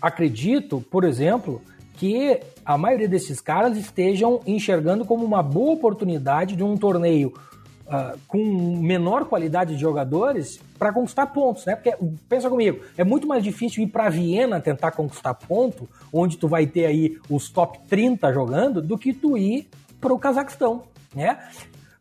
acredito, 0.00 0.84
por 0.90 1.04
exemplo, 1.04 1.62
que 1.94 2.38
a 2.64 2.76
maioria 2.76 3.08
desses 3.08 3.40
caras 3.40 3.78
estejam 3.78 4.40
enxergando 4.46 5.04
como 5.04 5.24
uma 5.24 5.42
boa 5.42 5.72
oportunidade 5.72 6.54
de 6.54 6.62
um 6.62 6.76
torneio 6.76 7.32
uh, 7.86 8.18
com 8.28 8.78
menor 8.82 9.24
qualidade 9.24 9.74
de 9.74 9.80
jogadores 9.80 10.60
para 10.78 10.92
conquistar 10.92 11.26
pontos, 11.28 11.64
né? 11.64 11.74
Porque 11.74 11.96
pensa 12.28 12.50
comigo, 12.50 12.84
é 12.98 13.04
muito 13.04 13.26
mais 13.26 13.42
difícil 13.42 13.82
ir 13.82 13.86
para 13.86 14.10
Viena 14.10 14.60
tentar 14.60 14.90
conquistar 14.90 15.32
ponto, 15.32 15.88
onde 16.12 16.36
tu 16.36 16.46
vai 16.46 16.66
ter 16.66 16.84
aí 16.84 17.18
os 17.30 17.48
top 17.48 17.78
30 17.88 18.32
jogando, 18.34 18.82
do 18.82 18.98
que 18.98 19.14
tu 19.14 19.38
ir 19.38 19.66
para 19.98 20.12
o 20.12 20.18
Cazaquistão, 20.18 20.82
né? 21.14 21.38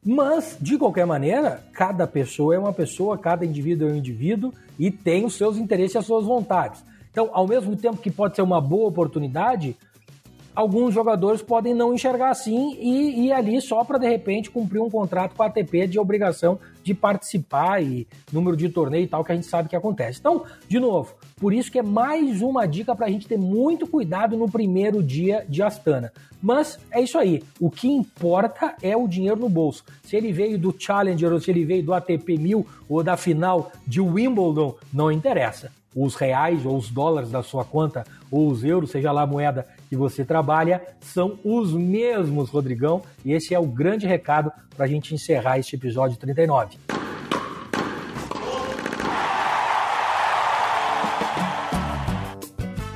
Mas, 0.06 0.56
de 0.62 0.78
qualquer 0.78 1.08
maneira, 1.08 1.64
cada 1.74 2.06
pessoa 2.06 2.54
é 2.54 2.60
uma 2.60 2.72
pessoa, 2.72 3.18
cada 3.18 3.44
indivíduo 3.44 3.90
é 3.90 3.92
um 3.92 3.96
indivíduo 3.96 4.54
e 4.78 4.92
tem 4.92 5.26
os 5.26 5.34
seus 5.34 5.58
interesses 5.58 5.96
e 5.96 5.98
as 5.98 6.06
suas 6.06 6.26
vontades. 6.26 6.84
Então, 7.12 7.32
ao 7.34 7.48
mesmo 7.48 7.76
tempo 7.76 7.98
que 7.98 8.12
pode 8.12 8.36
ser 8.36 8.44
uma 8.44 8.62
boa 8.62 8.88
oportunidade, 8.88 9.76
alguns 10.56 10.94
jogadores 10.94 11.42
podem 11.42 11.74
não 11.74 11.94
enxergar 11.94 12.30
assim 12.30 12.76
e 12.80 13.28
ir 13.28 13.32
ali 13.32 13.60
só 13.62 13.84
para 13.84 13.98
de 13.98 14.08
repente 14.08 14.50
cumprir 14.50 14.82
um 14.82 14.90
contrato 14.90 15.36
com 15.36 15.44
a 15.44 15.48
ATP 15.48 15.88
de 15.88 16.00
obrigação 16.00 16.58
de 16.84 16.94
participar 16.94 17.84
e 17.84 18.08
número 18.32 18.56
de 18.56 18.70
torneio 18.70 19.04
e 19.04 19.08
tal 19.08 19.24
que 19.24 19.32
a 19.32 19.36
gente 19.36 19.48
sabe 19.48 19.70
que 19.70 19.76
acontece. 19.76 20.20
Então, 20.20 20.44
de 20.68 20.80
novo, 20.80 21.14
por 21.38 21.54
isso 21.54 21.72
que 21.72 21.80
é 21.80 21.84
mais 21.84 22.42
uma 22.42 22.66
dica 22.66 22.96
para 22.96 23.08
a 23.08 23.10
gente 23.10 23.28
ter 23.28 23.38
muito 23.38 23.88
cuidado 23.88 24.38
no 24.38 24.50
primeiro 24.50 25.04
dia 25.04 25.46
de 25.50 25.62
Astana. 25.62 26.14
Mas 26.42 26.78
é 26.92 27.02
isso 27.02 27.18
aí. 27.18 27.42
O 27.60 27.72
que 27.72 27.88
importa 27.88 28.76
é 28.82 28.96
o 28.96 29.08
dinheiro 29.08 29.40
no 29.40 29.50
bolso. 29.50 29.84
Se 30.04 30.16
ele 30.16 30.32
veio 30.32 30.60
do 30.60 30.76
Challenger 30.78 31.34
ou 31.34 31.40
se 31.40 31.50
ele 31.50 31.66
veio 31.66 31.84
do 31.84 31.94
ATP 31.94 32.38
1000 32.38 32.68
ou 32.88 33.04
da 33.04 33.18
final 33.18 33.72
de 33.88 34.00
Wimbledon, 34.00 34.76
não 34.94 35.12
interessa. 35.12 35.72
Os 35.96 36.14
reais 36.14 36.64
ou 36.66 36.78
os 36.78 36.92
dólares 36.92 37.32
da 37.32 37.42
sua 37.42 37.66
conta 37.66 38.06
ou 38.30 38.48
os 38.48 38.64
euros, 38.64 38.92
seja 38.92 39.12
lá 39.12 39.24
a 39.24 39.28
moeda 39.28 39.66
que 39.90 39.96
você 39.96 40.26
trabalha 40.26 40.82
são 41.00 41.40
os 41.44 41.74
mesmos, 41.74 42.50
Rodrigão, 42.50 43.02
e 43.24 43.34
esse 43.34 43.54
é 43.54 43.60
o 43.60 43.66
grande 43.66 44.08
recado 44.08 44.52
para 44.76 44.86
a 44.86 44.88
gente 44.88 45.14
encerrar 45.14 45.60
este 45.60 45.76
episódio 45.76 46.18
39. 46.18 46.78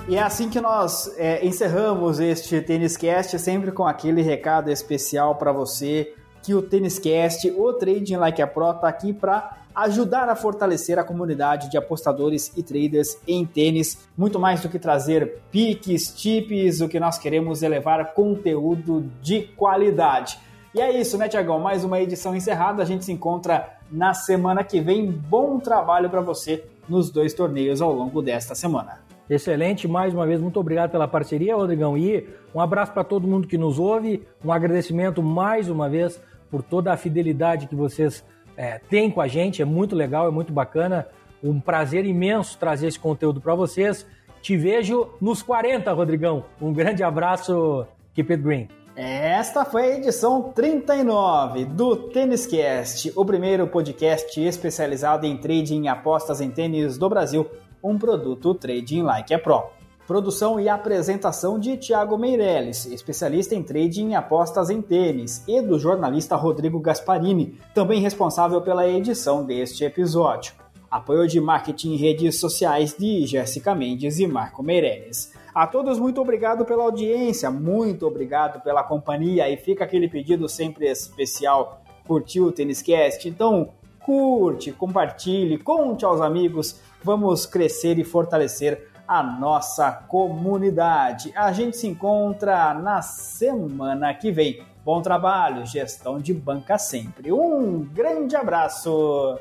E 0.10 0.16
é 0.16 0.24
assim 0.24 0.50
que 0.50 0.60
nós 0.60 1.14
é, 1.20 1.46
encerramos 1.46 2.20
este 2.20 2.60
Tênis 2.62 2.98
Cast, 2.98 3.38
sempre 3.38 3.72
com 3.72 3.86
aquele 3.86 4.24
recado 4.24 4.72
especial 4.72 5.36
para 5.36 5.52
você 5.52 6.16
que 6.42 6.56
o 6.56 6.64
Tênis 6.64 6.98
Cast, 6.98 7.48
o 7.52 7.74
Trading 7.74 8.16
Like 8.16 8.42
a 8.42 8.48
Pro, 8.48 8.72
está 8.72 8.88
aqui 8.88 9.14
para 9.14 9.59
ajudar 9.84 10.28
a 10.28 10.36
fortalecer 10.36 11.00
a 11.00 11.04
comunidade 11.04 11.70
de 11.70 11.78
apostadores 11.78 12.52
e 12.58 12.64
traders 12.64 13.18
em 13.28 13.46
tênis. 13.46 14.08
Muito 14.18 14.40
mais 14.40 14.62
do 14.62 14.70
que 14.70 14.78
trazer 14.78 15.40
piques, 15.52 16.14
tips, 16.14 16.82
o 16.82 16.90
que 16.90 17.00
nós 17.00 17.18
queremos 17.18 17.64
é 17.64 17.70
levar 17.70 18.14
conteúdo 18.14 19.10
de 19.22 19.44
qualidade. 19.56 20.38
E 20.76 20.82
é 20.82 21.00
isso, 21.00 21.18
né, 21.18 21.28
Tiagão? 21.28 21.60
Mais 21.60 21.84
uma 21.84 22.00
edição 22.00 22.36
encerrada. 22.36 22.84
A 22.84 22.86
gente 22.86 23.06
se 23.06 23.12
encontra 23.12 23.78
na 23.92 24.14
semana 24.14 24.64
que 24.64 24.80
vem. 24.82 25.10
Bom 25.10 25.60
trabalho 25.60 26.10
para 26.10 26.22
você 26.22 26.64
nos 26.88 27.10
dois 27.10 27.34
torneios 27.34 27.82
ao 27.82 27.94
longo 27.94 28.22
desta 28.22 28.54
semana. 28.54 29.00
Excelente, 29.30 29.88
mais 29.88 30.12
uma 30.12 30.26
vez, 30.26 30.42
muito 30.42 30.60
obrigado 30.60 30.90
pela 30.90 31.08
parceria, 31.08 31.56
Rodrigão. 31.56 31.96
E 31.96 32.28
um 32.54 32.60
abraço 32.60 32.92
para 32.92 33.04
todo 33.04 33.28
mundo 33.28 33.48
que 33.48 33.60
nos 33.60 33.78
ouve, 33.78 34.24
um 34.44 34.52
agradecimento 34.52 35.22
mais 35.22 35.70
uma 35.70 35.88
vez 35.88 36.20
por 36.50 36.64
toda 36.64 36.92
a 36.92 36.98
fidelidade 36.98 37.68
que 37.68 37.76
vocês 37.76 38.26
é, 38.60 38.78
tem 38.90 39.10
com 39.10 39.22
a 39.22 39.28
gente, 39.30 39.62
é 39.62 39.66
muito 39.66 39.96
legal, 39.96 40.28
é 40.28 40.32
muito 40.32 40.52
bacana. 40.52 41.08
Um 41.42 41.62
prazer 41.62 42.06
imenso 42.06 42.58
trazer 42.58 42.88
esse 42.88 43.00
conteúdo 43.00 43.40
para 43.40 43.56
vocês. 43.56 44.06
Te 44.42 44.58
vejo 44.58 45.08
nos 45.22 45.42
40, 45.42 45.90
Rodrigão. 45.94 46.44
Um 46.62 46.74
grande 46.74 47.02
abraço, 47.02 47.88
Keep 48.14 48.34
It 48.34 48.44
Green. 48.44 48.68
Esta 48.98 49.64
foi 49.64 49.84
a 49.84 49.96
edição 49.96 50.52
39 50.52 51.64
do 51.64 51.96
Tênis 52.10 52.46
Cast, 52.46 53.14
o 53.16 53.24
primeiro 53.24 53.66
podcast 53.66 54.42
especializado 54.42 55.26
em 55.26 55.38
trading 55.38 55.84
e 55.84 55.88
apostas 55.88 56.42
em 56.42 56.52
tênis 56.52 56.98
do 56.98 57.08
Brasil, 57.08 57.50
um 57.82 57.98
produto 57.98 58.54
Trading 58.54 59.04
Like 59.04 59.34
a 59.34 59.40
Pro. 59.40 59.79
Produção 60.10 60.60
e 60.60 60.68
apresentação 60.68 61.60
de 61.60 61.78
Tiago 61.78 62.18
Meirelles, 62.18 62.88
especialista 62.88 63.54
em 63.54 63.62
trading 63.62 64.10
e 64.10 64.16
apostas 64.16 64.72
em 64.72 64.82
tênis, 64.82 65.44
e 65.48 65.62
do 65.62 65.78
jornalista 65.78 66.36
Rodrigo 66.36 66.80
Gasparini, 66.80 67.60
também 67.76 68.02
responsável 68.02 68.60
pela 68.60 68.90
edição 68.90 69.46
deste 69.46 69.84
episódio. 69.84 70.56
Apoio 70.90 71.28
de 71.28 71.40
marketing 71.40 71.94
em 71.94 71.96
redes 71.96 72.40
sociais 72.40 72.96
de 72.98 73.28
Jéssica 73.28 73.76
Mendes 73.76 74.18
e 74.18 74.26
Marco 74.26 74.64
Meirelles. 74.64 75.32
A 75.54 75.68
todos, 75.68 76.00
muito 76.00 76.20
obrigado 76.20 76.66
pela 76.66 76.86
audiência, 76.86 77.52
muito 77.52 78.08
obrigado 78.08 78.64
pela 78.64 78.82
companhia 78.82 79.48
e 79.48 79.58
fica 79.58 79.84
aquele 79.84 80.10
pedido 80.10 80.50
sempre 80.50 80.88
especial. 80.88 81.84
Curtiu 82.08 82.46
o 82.46 82.52
Tênis 82.52 82.82
Cast? 82.82 83.30
Então, 83.30 83.74
curte, 84.04 84.72
compartilhe, 84.72 85.60
conte 85.60 86.04
aos 86.04 86.20
amigos. 86.20 86.82
Vamos 87.04 87.46
crescer 87.46 88.00
e 88.00 88.04
fortalecer 88.04 88.89
a 89.10 89.24
nossa 89.24 89.92
comunidade. 89.92 91.34
A 91.36 91.52
gente 91.52 91.76
se 91.76 91.88
encontra 91.88 92.76
na 92.76 93.02
semana 93.02 94.14
que 94.14 94.32
vem. 94.32 94.62
Bom 94.86 95.02
trabalho, 95.02 95.66
gestão 95.66 96.20
de 96.20 96.32
banca 96.32 96.78
sempre. 96.78 97.32
Um 97.32 97.84
grande 97.92 98.36
abraço. 98.36 99.40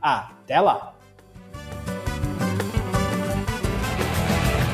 Até 0.00 0.58
lá. 0.58 0.94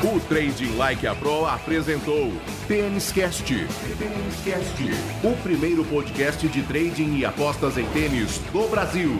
O 0.01 0.19
Trading 0.29 0.77
Like 0.77 1.05
a 1.05 1.13
Pro 1.13 1.45
apresentou 1.45 2.31
Tênis 2.69 3.11
Cast. 3.11 3.53
O 5.21 5.43
primeiro 5.43 5.83
podcast 5.83 6.47
de 6.47 6.63
trading 6.63 7.17
e 7.17 7.25
apostas 7.25 7.77
em 7.77 7.85
tênis 7.87 8.39
do 8.53 8.65
Brasil. 8.69 9.19